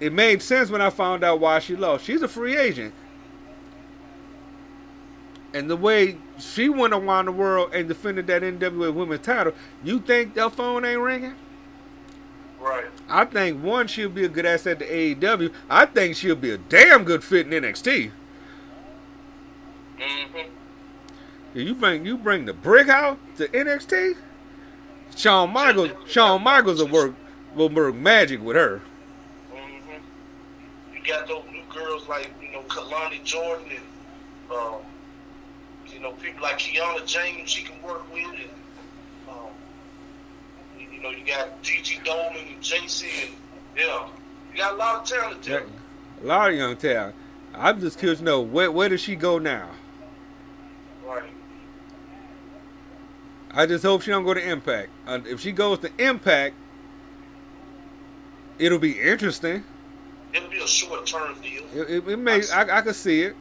[0.00, 2.04] it made sense when I found out why she lost.
[2.04, 2.94] She's a free agent,
[5.52, 10.00] and the way she went around the world and defended that NWA Women's title, you
[10.00, 11.34] think that phone ain't ringing?
[12.60, 12.86] Right.
[13.08, 15.52] I think one, she'll be a good asset to AEW.
[15.68, 18.10] I think she'll be a damn good fit in NXT.
[19.98, 21.58] Mm-hmm.
[21.58, 24.16] You bring you bring the brick out to NXT.
[25.14, 27.14] Shawn Michaels, Shawn Michaels will work
[27.54, 28.82] will work magic with her.
[31.04, 34.76] You got those new girls like you know Kelani Jordan and um,
[35.92, 38.50] you know people like Kiana James she can work with and
[39.28, 39.50] um,
[40.78, 43.34] you you know you got Gigi Dolin and JC and
[43.76, 44.08] yeah
[44.52, 45.66] you got a lot of talent there.
[46.22, 47.14] A lot of young talent.
[47.54, 49.68] I'm just curious to know where where does she go now?
[51.06, 51.24] Right.
[53.50, 54.88] I just hope she don't go to Impact.
[55.06, 56.54] Uh, if she goes to Impact,
[58.58, 59.64] it'll be interesting.
[60.34, 61.62] It'll be a short term deal.
[61.74, 63.36] It, it, it may I, I could see it.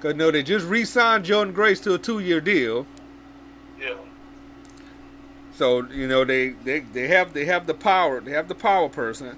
[0.00, 2.86] Cause no, they just re-signed Jordynne Grace to a two-year deal.
[3.80, 3.94] Yeah.
[5.54, 8.88] So you know they, they, they have they have the power they have the power
[8.88, 9.36] person.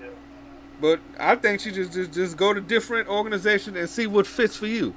[0.00, 0.08] Yeah.
[0.80, 4.56] But I think she just just, just go to different organizations and see what fits
[4.56, 4.94] for you.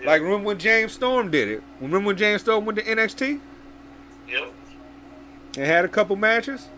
[0.00, 0.06] yeah.
[0.06, 1.62] Like remember when James Storm did it?
[1.80, 3.40] Remember when James Storm went to NXT
[4.28, 4.52] Yep.
[5.56, 6.68] and had a couple matches,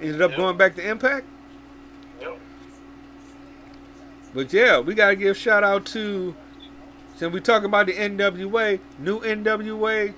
[0.00, 1.24] ended up going back to Impact.
[2.20, 2.38] Yep.
[4.36, 6.34] But yeah, we gotta give shout out to
[7.16, 10.12] since we talking about the NWA, new NWA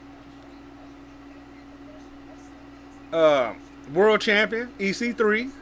[3.13, 3.55] uh,
[3.95, 5.53] world champion EC3,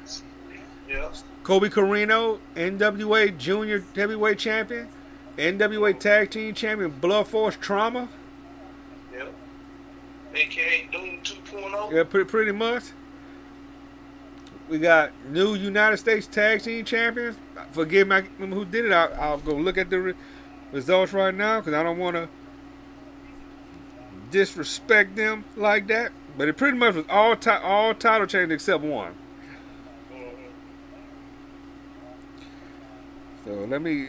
[0.88, 1.11] Yeah.
[1.42, 4.88] Colby Corino, NWA junior heavyweight champion,
[5.36, 8.09] NWA tag team champion, Blunt Force Trauma.
[9.12, 9.34] Yep.
[10.34, 11.92] AKA Doom 2.0.
[11.92, 12.84] Yeah, pretty, pretty much.
[14.70, 17.36] We got new United States Tag Team Champions.
[17.72, 18.92] Forgive me, who did it.
[18.92, 20.14] I'll, I'll go look at the re-
[20.72, 22.28] results right now because I don't want to
[24.30, 26.12] disrespect them like that.
[26.36, 29.14] But it pretty much was all ti- all title changes except one.
[33.44, 34.09] So let me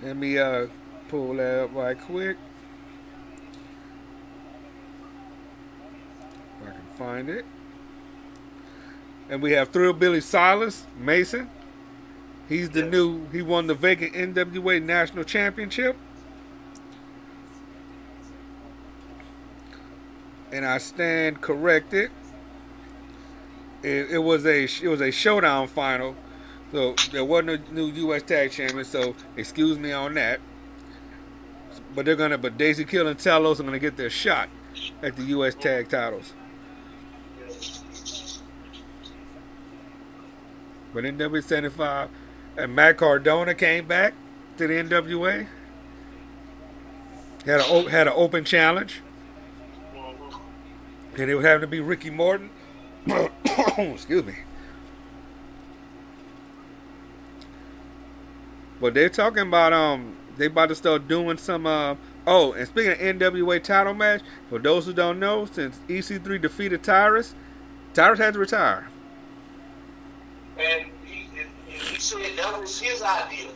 [0.00, 0.68] let me uh
[1.08, 2.36] pull that up right quick.
[6.60, 7.44] If I can find it.
[9.30, 11.48] And we have Thrill Billy Silas Mason.
[12.48, 12.90] He's the Yeah.
[12.90, 15.96] new he won the vacant NWA National Championship.
[20.52, 22.10] And I stand corrected.
[23.82, 26.14] It, it was a it was a showdown final.
[26.72, 28.22] So there wasn't a new U.S.
[28.22, 30.40] Tag Champion, so excuse me on that.
[31.94, 34.48] But they're gonna, but Daisy Kill and Talos are gonna get their shot
[35.02, 35.54] at the U.S.
[35.54, 36.32] Tag titles.
[40.92, 42.10] But NWA 75,
[42.56, 44.14] and Matt Cardona came back
[44.58, 45.46] to the NWA.
[47.46, 49.00] Had a had an open challenge,
[51.16, 52.50] and it would have to be Ricky Morton.
[53.76, 54.34] Excuse me.
[58.80, 62.92] But they're talking about um they about to start doing some uh oh and speaking
[62.92, 67.34] of NWA title match for those who don't know since EC3 defeated Tyrus,
[67.94, 68.88] Tyrus had to retire.
[70.62, 73.50] And he, and he said that was his idea.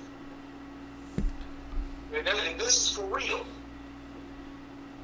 [2.15, 3.45] And, that, and this is for real.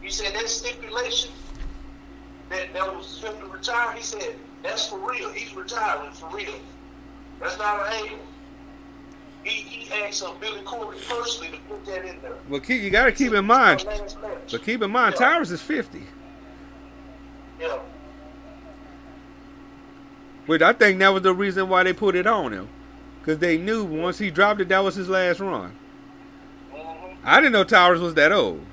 [0.01, 1.31] He said that stipulation
[2.51, 3.93] that that was him to retire.
[3.97, 5.31] He said that's for real.
[5.31, 6.55] He's retiring for real.
[7.41, 8.19] That's not an angle.
[9.45, 12.35] He he asked uh, Billy Corgan personally to put that in there.
[12.49, 13.85] Well, keep, you got to keep in mind,
[14.51, 15.27] but keep in mind Yeah.
[15.27, 16.03] Tyrus is 50,
[17.61, 17.79] Yeah.
[20.47, 22.69] Which I think that was the reason why they put it on him,
[23.21, 25.73] because they knew once he dropped it that was his last run.
[26.73, 27.15] Mm-hmm.
[27.25, 28.65] I didn't know Towers was that old.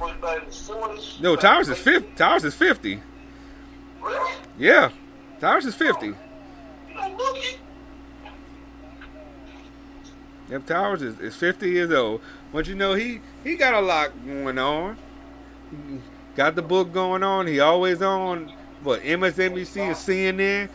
[0.00, 1.20] Was about in his 40s.
[1.20, 2.10] No, Towers is 50.
[2.16, 3.00] Tyrus is 50.
[4.02, 4.32] Really?
[4.58, 4.90] Yeah,
[5.40, 6.06] Towers is 50.
[6.06, 6.16] You
[6.94, 7.58] don't look it.
[10.50, 12.20] Yep, Towers is, is 50 years old.
[12.52, 14.96] But you know, he, he got a lot going on.
[16.34, 17.46] Got the book going on.
[17.46, 20.68] He always on, what, MSNBC and CNN.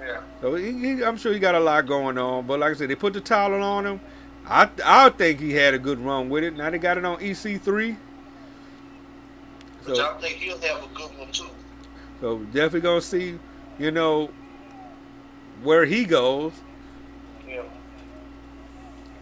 [0.00, 0.20] Yeah.
[0.40, 2.46] So he, he, I'm sure he got a lot going on.
[2.46, 4.00] But like I said, they put the title on him.
[4.46, 6.54] I I think he had a good run with it.
[6.56, 7.96] Now they got it on EC3.
[9.84, 11.48] Which So, I think he'll have a good one too.
[12.20, 13.38] so definitely gonna see,
[13.78, 14.30] you know,
[15.62, 16.52] where he goes.
[17.48, 17.62] Yeah.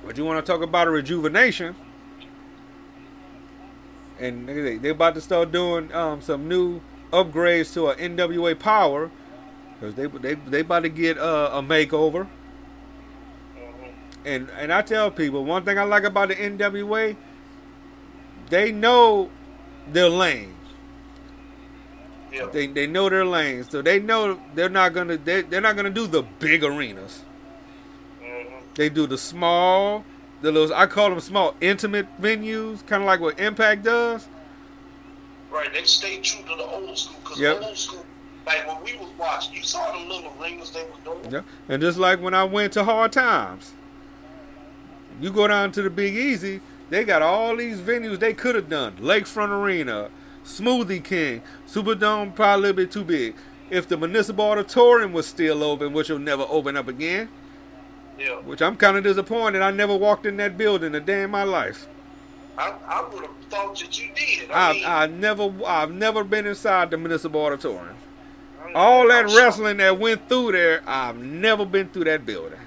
[0.05, 1.77] But you want to talk about a rejuvenation,
[4.23, 6.81] and they they about to start doing um, some new
[7.13, 9.11] upgrades to a NWA Power,
[9.75, 12.29] because they they they about to get uh, a makeover.
[13.57, 13.93] hmm
[14.25, 17.17] And and I tell people one thing I like about the NWA,
[18.51, 19.31] they know
[19.87, 20.55] their lanes.
[22.33, 22.47] Yeah.
[22.53, 25.91] They they know their lanes, so they know they're not gonna they, they're not gonna
[25.91, 27.25] do the big arenas.
[28.21, 30.05] hmm They do the small,
[30.43, 34.29] the little I call them small, intimate venues, kind of like what Impact does.
[35.51, 35.73] Right.
[35.73, 37.63] They stay true to the old school because Yep.
[37.63, 38.05] old school,
[38.47, 41.33] like when we was watching, you saw the little arenas they was doing.
[41.33, 41.43] Yeah.
[41.69, 43.73] And just like when I went to Hard Times,
[45.21, 48.69] you go down to the Big Easy, they got all these venues they could have
[48.69, 48.95] done.
[49.01, 50.11] Lakefront Arena,
[50.45, 53.35] Smoothie King, Superdome probably a little bit too big.
[53.71, 57.29] If the Municipal Auditorium was still open, which will never open up again,
[58.19, 58.37] Yeah.
[58.41, 59.63] which I'm kind of disappointed.
[59.63, 61.87] I never walked in that building a day in my life.
[62.59, 64.51] I, I would have thought that you did.
[64.51, 67.97] I, I mean, I never I've never been inside the Municipal Auditorium.
[68.63, 69.41] I'm- All that I'm shocked.
[69.41, 72.59] wrestling that went through there, I've never been through that building.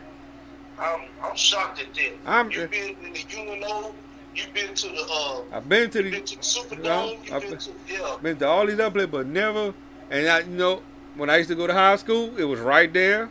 [0.80, 2.12] I'm, I'm shocked at that.
[2.30, 3.94] I'm- you've been in the UNO.
[4.36, 6.84] You've been to the uh, I've been to you've the been to the Superdome.
[6.84, 8.18] No, you've I've been been- to yeah.
[8.22, 9.74] been to all these other places, but never.
[10.12, 10.82] And I, you know,
[11.16, 13.30] when I used to go to high school, it was right there,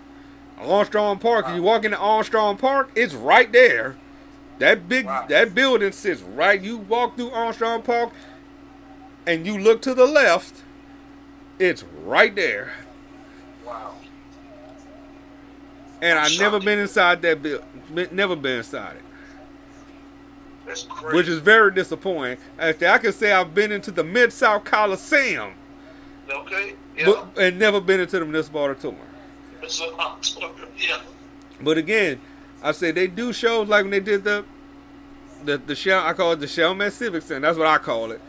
[0.65, 1.47] Armstrong Park.
[1.49, 3.97] If you walk into Armstrong Park, it's right there.
[4.59, 5.27] That big, Wow.
[5.29, 6.61] that building sits right.
[6.61, 8.11] You walk through Armstrong Park,
[9.27, 10.63] and you look to the left,
[11.59, 12.73] it's right there.
[13.67, 13.95] Wow.
[16.03, 17.67] And I've never been inside that building.
[18.13, 19.03] Never been inside it,
[20.67, 21.17] That's crazy.
[21.17, 22.39] which is very disappointing.
[22.59, 25.53] Actually, I can say I've been into the Mid South Coliseum,
[26.31, 26.75] okay.
[26.97, 27.07] Yeah.
[27.07, 29.01] but and never been into the Municipal Auditorium.
[30.79, 31.01] Yeah.
[31.61, 32.21] But again,
[32.63, 34.45] I say they do shows like when they did the
[35.45, 36.05] the the shell.
[36.05, 37.41] I call it the Shellman Civic Center.
[37.41, 38.21] That's what I call it.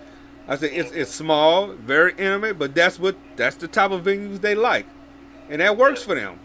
[0.47, 4.41] I say it's it's small, very intimate, but that's what that's the type of venues
[4.41, 4.85] they like,
[5.49, 6.39] and that works for them.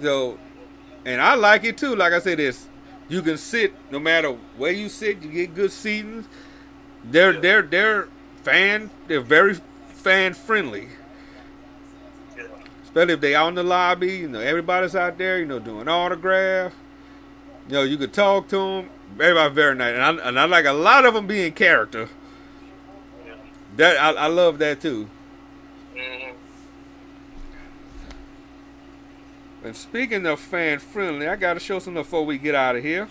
[0.00, 0.38] So,
[1.04, 1.96] and I like it too.
[1.96, 2.68] Like I said, this
[3.08, 5.22] you can sit no matter where you sit.
[5.22, 6.24] You get good seating.
[7.04, 8.08] They're they're they're
[8.42, 8.90] fan.
[9.08, 9.56] They're very
[9.88, 10.88] fan friendly.
[12.90, 14.18] Especially if they out in the lobby.
[14.18, 15.38] You know, everybody's out there.
[15.38, 16.74] You know, doing autograph.
[17.68, 18.90] You know, you could talk to them.
[19.14, 22.08] Everybody very nice, and I, and I like a lot of them being character.
[23.26, 23.34] Yeah.
[23.76, 25.08] That I, I love that too.
[25.94, 26.30] hmm
[29.62, 32.82] And speaking of fan friendly, I got to show something before we get out of
[32.82, 33.08] here.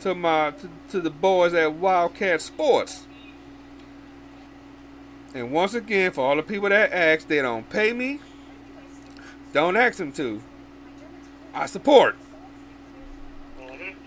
[0.00, 3.06] To my to, to the boys at Wildcat Sports.
[5.34, 8.20] And once again, for all the people that ask, they don't pay me.
[9.52, 10.40] Don't ask them to.
[11.52, 12.16] I support.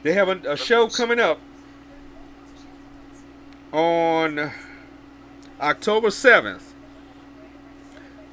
[0.04, 1.42] They have a, a show coming up
[3.74, 4.52] on
[5.60, 6.62] October 7th.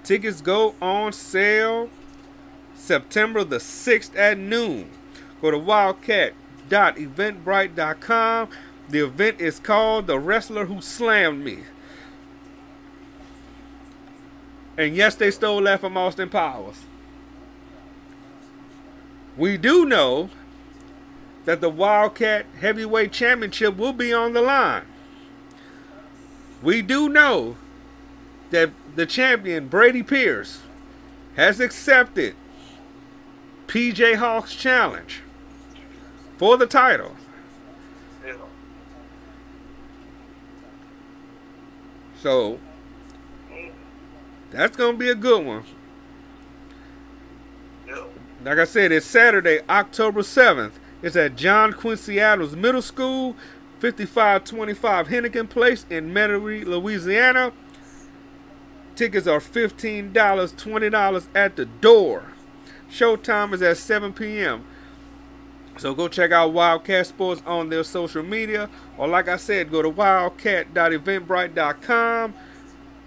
[0.04, 1.90] Tickets go on sale
[2.76, 4.88] September the 6th at noon.
[5.40, 8.48] Go to wildcat.eventbrite.com.
[8.88, 11.60] The event is called The Wrestler Who Slammed Me.
[14.76, 16.82] And yes, they stole that from Austin Powers.
[19.36, 20.30] We do know
[21.44, 24.84] that the Wildcat Heavyweight Championship will be on the line.
[26.62, 27.56] We do know
[28.50, 30.60] that the champion, Brady Pierce,
[31.36, 32.34] has accepted
[33.66, 35.20] PJ Hawk's challenge
[36.38, 37.16] for the title.
[42.20, 42.58] So
[44.54, 45.64] that's gonna be a good one.
[47.86, 48.04] Yeah.
[48.44, 50.72] Like I said, it's Saturday, October 7th.
[51.02, 53.36] It's at John Quincy Adams Middle School,
[53.80, 57.52] 5525 Henican Place in Metairie, Louisiana.
[58.94, 62.26] Tickets are $15, $20 at the door.
[62.90, 64.64] Showtime is at 7 p.m.
[65.76, 68.70] So go check out Wildcat Sports on their social media.
[68.96, 72.34] Or like I said, go to wildcat.eventbrite.com.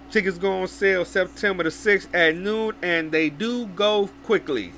[0.10, 4.72] Tickets go on sale September the 6th at noon, and they do go quickly.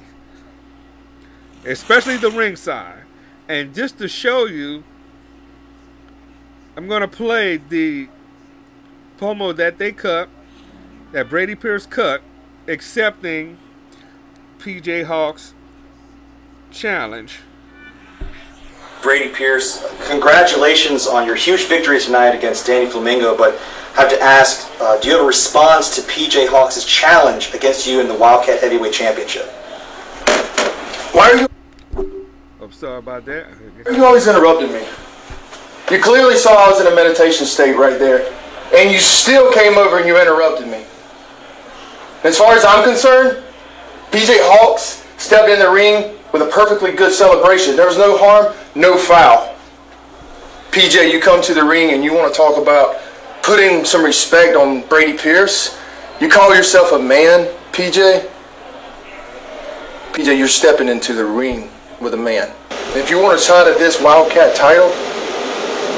[1.66, 3.04] Especially the ringside.
[3.48, 4.84] And just to show you,
[6.76, 8.08] I'm going to play the
[9.20, 10.30] promo that they cut,
[11.12, 12.22] that Brady Pierce cut,
[12.68, 13.58] accepting
[14.60, 15.54] PJ Hawk's
[16.72, 17.40] challenge.
[19.02, 23.60] Brady Pierce, congratulations on your huge victory tonight against Danny Flamingo, but
[24.02, 28.00] have to ask, uh, do you have a response to PJ Hawks' challenge against you
[28.00, 29.46] in the Wildcat Heavyweight Championship?
[31.12, 32.28] Why are you,
[32.62, 33.48] I'm sorry about that.
[33.48, 34.86] why are you always interrupting me?
[35.92, 38.32] You clearly saw I was in a meditation state right there,
[38.76, 40.86] and you still came over and you interrupted me.
[42.24, 43.44] As far as I'm concerned,
[44.12, 47.76] PJ Hawks stepped in the ring with a perfectly good celebration.
[47.76, 49.56] There was no harm, no foul.
[50.72, 53.02] PJ, you come to the ring and you want to talk about
[53.44, 55.78] putting some respect on Brady Pierce.
[56.20, 58.30] You call yourself a man, PJ?
[60.14, 62.54] PJ, you're stepping into the ring with a man.
[62.96, 64.90] If you want a shot at this Wildcat title,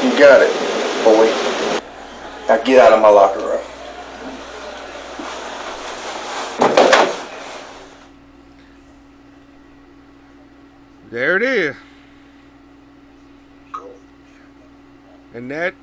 [0.03, 0.51] you got it,
[1.03, 1.26] boy.
[2.47, 3.61] Now get out of my locker room.
[11.09, 11.76] There it is.
[15.34, 15.73] And that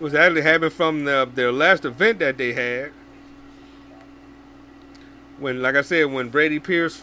[0.00, 2.92] was actually happening from the, their last event that they had.
[5.38, 7.02] When, like I said, when Brady Pierce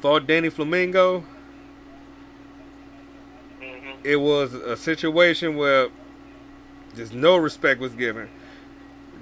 [0.00, 1.24] fought Danny Flamingo,
[3.60, 5.88] hmm it was a situation where
[6.96, 8.30] just no respect was given.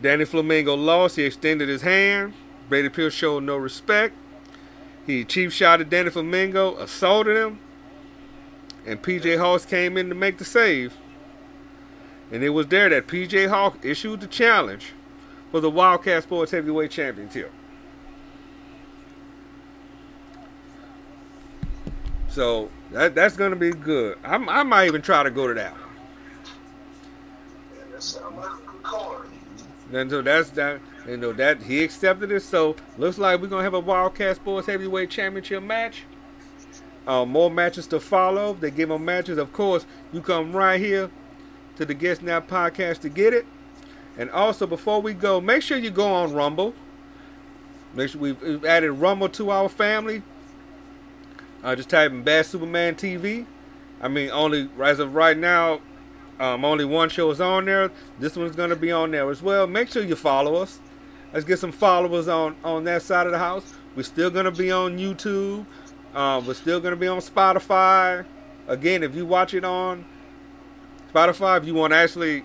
[0.01, 1.17] Danny Flamingo lost.
[1.17, 2.35] He extended his hand.
[2.69, 4.15] Brady Pierce showed no respect.
[5.07, 7.59] He cheap shot at Danny Flamingo, assaulted him,
[8.87, 10.95] and PJ Hawks came in to make the save.
[12.31, 14.93] And it was there that PJ Hawk issued the challenge
[15.51, 17.51] for the Wildcat Sports Heavyweight Championship.
[22.29, 24.19] So that that's gonna be good.
[24.23, 25.75] I'm, I might even try to go to that.
[29.93, 30.81] And so that's that.
[31.07, 32.43] You know that he accepted it.
[32.43, 36.05] So looks like we're gonna have a Wildcat Sports Heavyweight Championship match.
[37.07, 38.53] Uh, more matches to follow.
[38.53, 39.39] They give them matches.
[39.39, 41.11] Of course, you come right here
[41.79, 43.47] to the Get Snapped podcast to get it.
[44.19, 46.75] And also, before we go, make sure you go on Rumble.
[47.95, 50.23] Make sure we've, we've added Rumble to our family.
[51.63, 53.47] Uh, just type in Badd Superman TV.
[54.01, 55.81] I mean, only as of right now,
[56.41, 57.91] um, only one show is on there.
[58.19, 59.67] This one's going to be on there as well.
[59.69, 60.81] Make sure you follow us.
[61.33, 63.75] Let's get some followers on on that side of the house.
[63.95, 65.67] We're still going to be on YouTube.
[66.15, 68.25] Um, we're still going to be on Spotify.
[68.67, 70.05] Again, if you watch it on
[71.13, 72.45] Spotify, if you want to actually,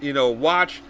[0.00, 0.82] you know, watch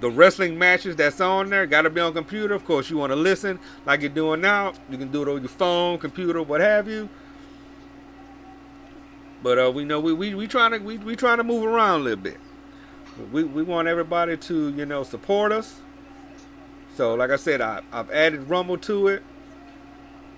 [0.00, 2.54] the wrestling matches that's on there, got to be on computer.
[2.54, 4.72] Of course, you want to listen like you're doing now.
[4.90, 7.08] You can do it on your phone, computer, what have you.
[9.42, 12.00] But uh, we know we we we trying to we we trying to move around
[12.00, 12.38] a little bit.
[13.32, 15.80] We we want everybody to you know support us.
[16.96, 19.22] So like I said, I I've added Rumble to it.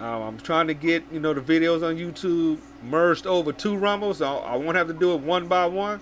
[0.01, 4.15] Um, I'm trying to get you know the videos on YouTube merged over to Rumble,
[4.15, 6.01] so I won't have to do it one by one.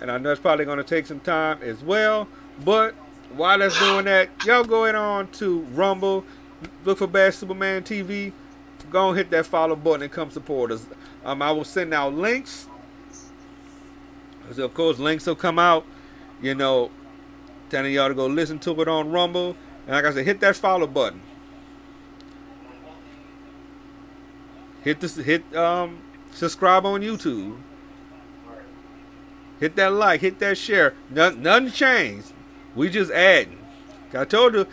[0.00, 2.26] And I know it's probably going to take some time as well.
[2.64, 2.94] But
[3.34, 6.24] while that's doing that, y'all going on to Rumble,
[6.84, 8.32] look for Badd Superman TV.
[8.90, 10.86] Go and hit that follow button and come support us.
[11.24, 12.66] Um, I will send out links.
[14.52, 15.84] So of course, links will come out.
[16.40, 16.90] You know,
[17.68, 19.54] telling y'all to go listen to it on Rumble.
[19.86, 21.20] And like I said, hit that follow button.
[24.88, 25.98] Hit this hit um
[26.30, 27.58] subscribe on YouTube.
[29.60, 30.94] Hit that like, hit that share.
[31.10, 32.32] Nothing, nothing changed.
[32.74, 33.58] We just adding.
[34.14, 34.66] I told you,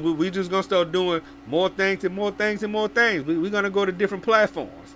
[0.00, 3.24] we, just gonna start doing more things and more things and more things.
[3.24, 4.94] We, we're gonna go to different platforms.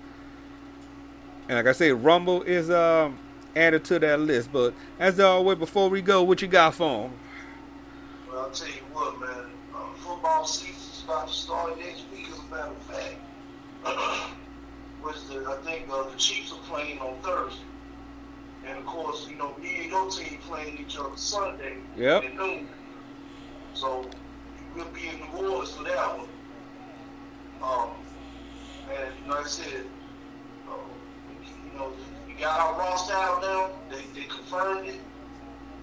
[1.49, 3.19] And like I say, Rumble is um,
[3.55, 4.51] added to that list.
[4.51, 7.11] But as always, before we go, what you got for?
[8.29, 9.31] Well, I'll tell you what, man.
[9.73, 12.83] Uh, football season's about to start next week, as a matter of
[13.85, 14.31] fact.
[15.05, 17.61] Was the I think uh, the Chiefs are playing on Thursday,
[18.67, 22.25] and of course, you know, me and your team playing each other Sunday Yep.
[22.25, 22.69] at noon.
[23.75, 24.09] So
[24.75, 26.29] we'll be in New Orleans for that one.
[27.63, 27.91] Um,
[28.91, 29.85] and like I said,
[30.71, 30.73] uh,
[31.73, 31.93] you know,
[32.27, 33.71] we got our roster out now.
[33.91, 35.01] They, they confirmed it.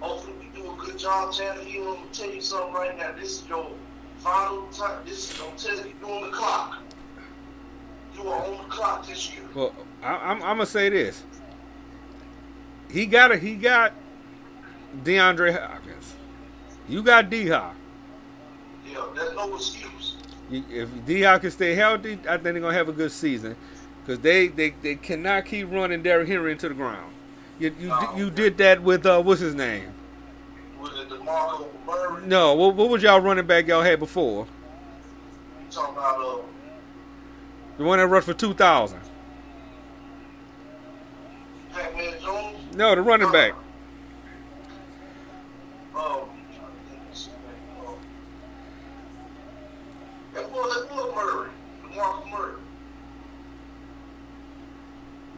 [0.00, 1.86] Hopefully, we do a good job, Tannehill.
[1.90, 3.12] I'm gonna tell you something right now.
[3.12, 3.70] This is your
[4.18, 5.04] final time.
[5.06, 6.81] This is I'm telling you, on the clock.
[8.14, 9.42] You are on the clock this year.
[9.54, 11.22] Well, I, I'm, I'm gonna say this.
[12.90, 13.92] He got a, he got
[15.02, 16.14] DeAndre Hopkins.
[16.88, 17.74] You got D Hop.
[18.86, 20.16] Yeah, there's no excuse.
[20.50, 23.56] If D Hop can stay healthy, I think they're gonna have a good season.
[24.06, 27.12] Cause they, they, they cannot keep running Derrick Henry into the ground.
[27.60, 29.94] You you, you did that with uh what's his name?
[30.80, 34.46] With the DeMarco Murray, No, what, what was y'all running back y'all had before?
[35.60, 36.38] you talking about uh,
[37.82, 39.00] The one that rushed for two thousand.
[42.76, 43.54] No, the running back.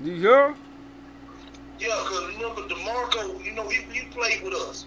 [0.02, 0.54] You sure?
[1.78, 4.84] Yeah, because remember DeMarco, you know, he, he played with us.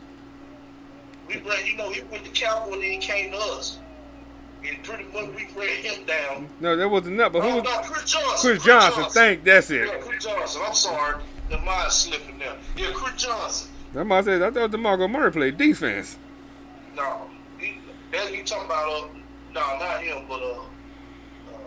[1.28, 3.80] We ran, you know, he went to Cowboy and then he came to us.
[4.70, 6.50] And pretty much we ran him down.
[6.60, 7.32] No, that wasn't that.
[7.32, 8.38] But who Oh, was no, Chris Johnson.
[8.52, 9.06] Chris Johnson?
[9.12, 9.88] Thank that's it.
[9.88, 10.62] Yeah, Chris Johnson.
[10.66, 11.22] I'm sorry.
[11.50, 12.56] The mind's slipping now.
[12.76, 13.72] Yeah, Chris Johnson.
[13.94, 16.18] Why I said I thought DeMarco Murray played defense.
[16.96, 17.22] No.
[17.58, 17.78] He,
[18.12, 19.08] that you talking about, uh,
[19.54, 20.60] no, not him, but, uh,
[21.54, 21.58] uh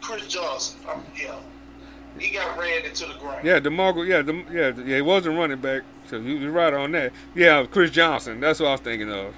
[0.00, 0.80] Chris Johnson.
[0.90, 1.34] Um, yeah.
[2.18, 3.46] He got ran into the ground.
[3.46, 4.06] Yeah, DeMarco.
[4.06, 4.96] Yeah, De, yeah, yeah.
[4.96, 7.12] He wasn't running back, so you you're right on that.
[7.34, 8.40] Yeah, Chris Johnson.
[8.40, 9.34] That's what I was thinking of.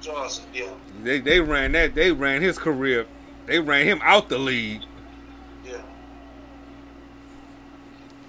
[0.00, 0.70] Johnson, yeah.
[1.02, 1.94] They they ran that.
[1.94, 3.06] They ran his career.
[3.46, 4.82] They ran him out the league.
[5.66, 5.82] Yeah.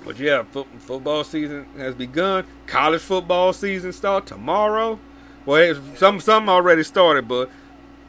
[0.04, 2.46] But yeah, fo- football season has begun.
[2.68, 5.00] College football season start tomorrow.
[5.46, 7.50] Well, it's, some some already started, but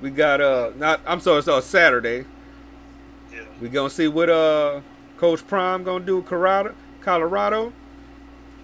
[0.01, 1.01] we got uh not.
[1.07, 2.25] I'm sorry, it's on Saturday.
[3.33, 3.41] Yeah.
[3.61, 4.81] We gonna see what uh
[5.19, 6.23] Coach Prime gonna do.
[6.23, 7.73] Colorado, Colorado.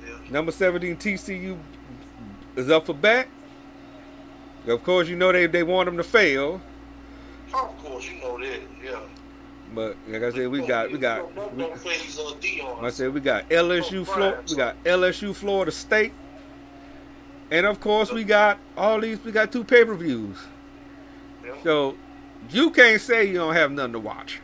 [0.05, 0.17] Yeah.
[0.31, 1.57] Number 17 TCU
[2.57, 3.29] is up for bat.
[4.69, 6.61] Of course, you know they they want them to fail,
[7.55, 8.61] Of course, you know that.
[8.85, 9.01] Yeah.
[9.75, 11.35] but like I said, we got we got.
[11.55, 12.83] We, no phase of Deion.
[12.83, 14.43] I said we got LSU, Florida.
[14.49, 16.13] We got LSU, Florida State,
[17.51, 19.23] and of course we got all these.
[19.25, 20.37] We got two pay per views.
[21.63, 21.97] So
[22.51, 24.41] you can't say you don't have nothing to watch.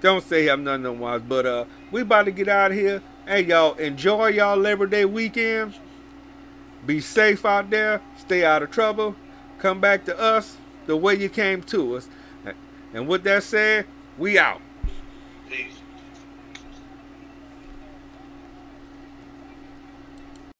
[0.00, 1.22] Don't say you have nothing to watch.
[1.26, 3.02] But uh, we about to get out of here.
[3.26, 5.74] Hey y'all, enjoy y'all Labor Day weekend.
[6.86, 8.00] Be safe out there.
[8.18, 9.16] Stay out of trouble.
[9.58, 10.56] Come back to us
[10.86, 12.08] the way you came to us.
[12.92, 13.86] And with that said,
[14.18, 14.60] we out.
[15.48, 15.72] Peace.